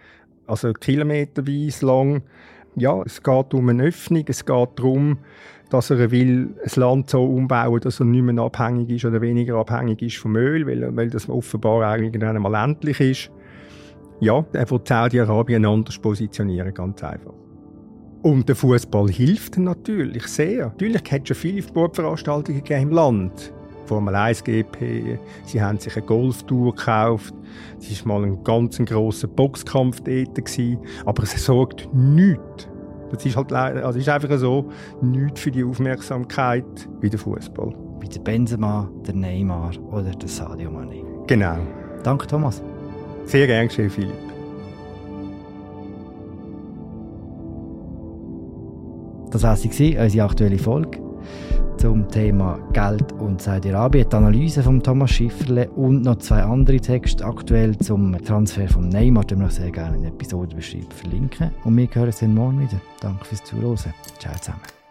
Also 0.46 0.72
kilometerweise 0.72 1.87
lang 1.87 2.22
ja, 2.77 3.03
es 3.03 3.23
geht 3.23 3.55
um 3.55 3.69
eine 3.69 3.85
Öffnung, 3.85 4.25
es 4.29 4.45
geht 4.45 4.69
darum, 4.77 5.19
dass 5.71 5.91
er 5.91 6.11
will 6.11 6.55
ein 6.62 6.81
Land 6.81 7.11
so 7.11 7.25
umbauen, 7.25 7.81
dass 7.81 8.01
er 8.01 8.07
nicht 8.07 8.23
mehr 8.23 8.45
abhängig 8.45 8.91
ist 8.91 9.05
oder 9.05 9.21
weniger 9.21 9.57
abhängig 9.57 10.03
ist 10.03 10.19
vom 10.19 10.37
Öl, 10.37 10.67
weil, 10.67 10.95
weil 10.95 11.11
das 11.11 11.29
offenbar 11.29 11.91
eigentlich 11.91 12.23
einmal 12.23 12.55
endlich 12.55 13.01
ist. 13.01 13.31
Ja, 14.21 14.45
er 14.53 14.71
will 14.71 14.81
Saudi-Arabien 14.85 15.67
anders 15.67 15.99
positionieren, 15.99 16.73
ganz 16.73 17.03
einfach. 17.03 17.35
Und 18.23 18.49
der 18.49 18.57
Fußball 18.57 19.09
hilft 19.09 19.59
natürlich 19.59 20.27
sehr. 20.27 20.67
Natürlich 20.67 21.03
hat 21.11 21.23
es 21.23 21.29
schon 21.29 21.37
viele 21.37 21.62
Sportveranstaltungen 21.62 22.65
im 22.65 22.91
Land. 22.91 23.53
Formel 23.87 24.14
1 24.14 24.44
GP, 24.44 25.18
sie 25.44 25.62
haben 25.62 25.79
sich 25.79 25.96
eine 25.96 26.05
Golftour 26.05 26.75
gekauft, 26.75 27.35
es 27.81 28.07
war 28.07 28.18
mal 28.18 28.27
ein 28.27 28.42
ganz 28.44 28.79
grosser 28.79 29.29
Boxkampf 29.29 30.01
dort, 30.01 30.35
gewesen, 30.35 30.79
aber 31.05 31.22
es 31.22 31.44
sorgt 31.44 31.88
nichts. 31.94 32.68
Das 33.11 33.25
ist 33.25 33.37
halt 33.37 33.53
also 33.53 33.99
ist 33.99 34.09
einfach 34.09 34.37
so, 34.38 34.68
nichts 35.01 35.40
für 35.40 35.51
die 35.51 35.64
Aufmerksamkeit 35.64 36.64
wie 37.01 37.09
der 37.09 37.18
Fußball. 37.18 37.72
Wie 38.01 38.09
der 38.09 38.20
Benzema, 38.20 38.90
der 39.07 39.14
Neymar 39.14 39.70
oder 39.90 40.11
der 40.11 40.29
Sadio 40.29 40.70
Mane. 40.70 41.03
Genau. 41.27 41.59
Danke, 42.03 42.27
Thomas. 42.27 42.62
Sehr 43.25 43.46
gern 43.46 43.68
geschehen, 43.68 43.90
Philipp. 43.90 44.12
Das 49.31 49.42
war 49.42 49.57
sie, 49.57 49.96
unsere 49.99 50.25
aktuelle 50.25 50.59
Folge 50.59 51.01
zum 51.79 52.09
Thema 52.09 52.59
Geld 52.73 53.12
und 53.12 53.41
Saudi-Arabien, 53.41 54.09
die 54.09 54.17
Analyse 54.17 54.62
von 54.62 54.83
Thomas 54.83 55.11
Schifferle 55.11 55.69
und 55.71 56.03
noch 56.03 56.19
zwei 56.19 56.43
andere 56.43 56.81
Texte 56.81 57.25
aktuell 57.25 57.77
zum 57.79 58.17
Transfer 58.25 58.69
von 58.69 58.89
Neymar, 58.89 59.25
die 59.25 59.37
wir 59.39 59.51
sehr 59.51 59.71
gerne 59.71 59.97
in 59.97 60.03
der 60.03 60.12
Episode 60.12 60.57
verlinken. 60.61 61.51
Und 61.65 61.77
wir 61.77 61.89
hören 61.93 62.07
uns 62.07 62.21
dann 62.21 62.35
morgen 62.35 62.61
wieder. 62.61 62.81
Danke 63.01 63.25
fürs 63.25 63.45
Zuhören. 63.45 63.95
Ciao 64.19 64.35
zusammen. 64.41 64.86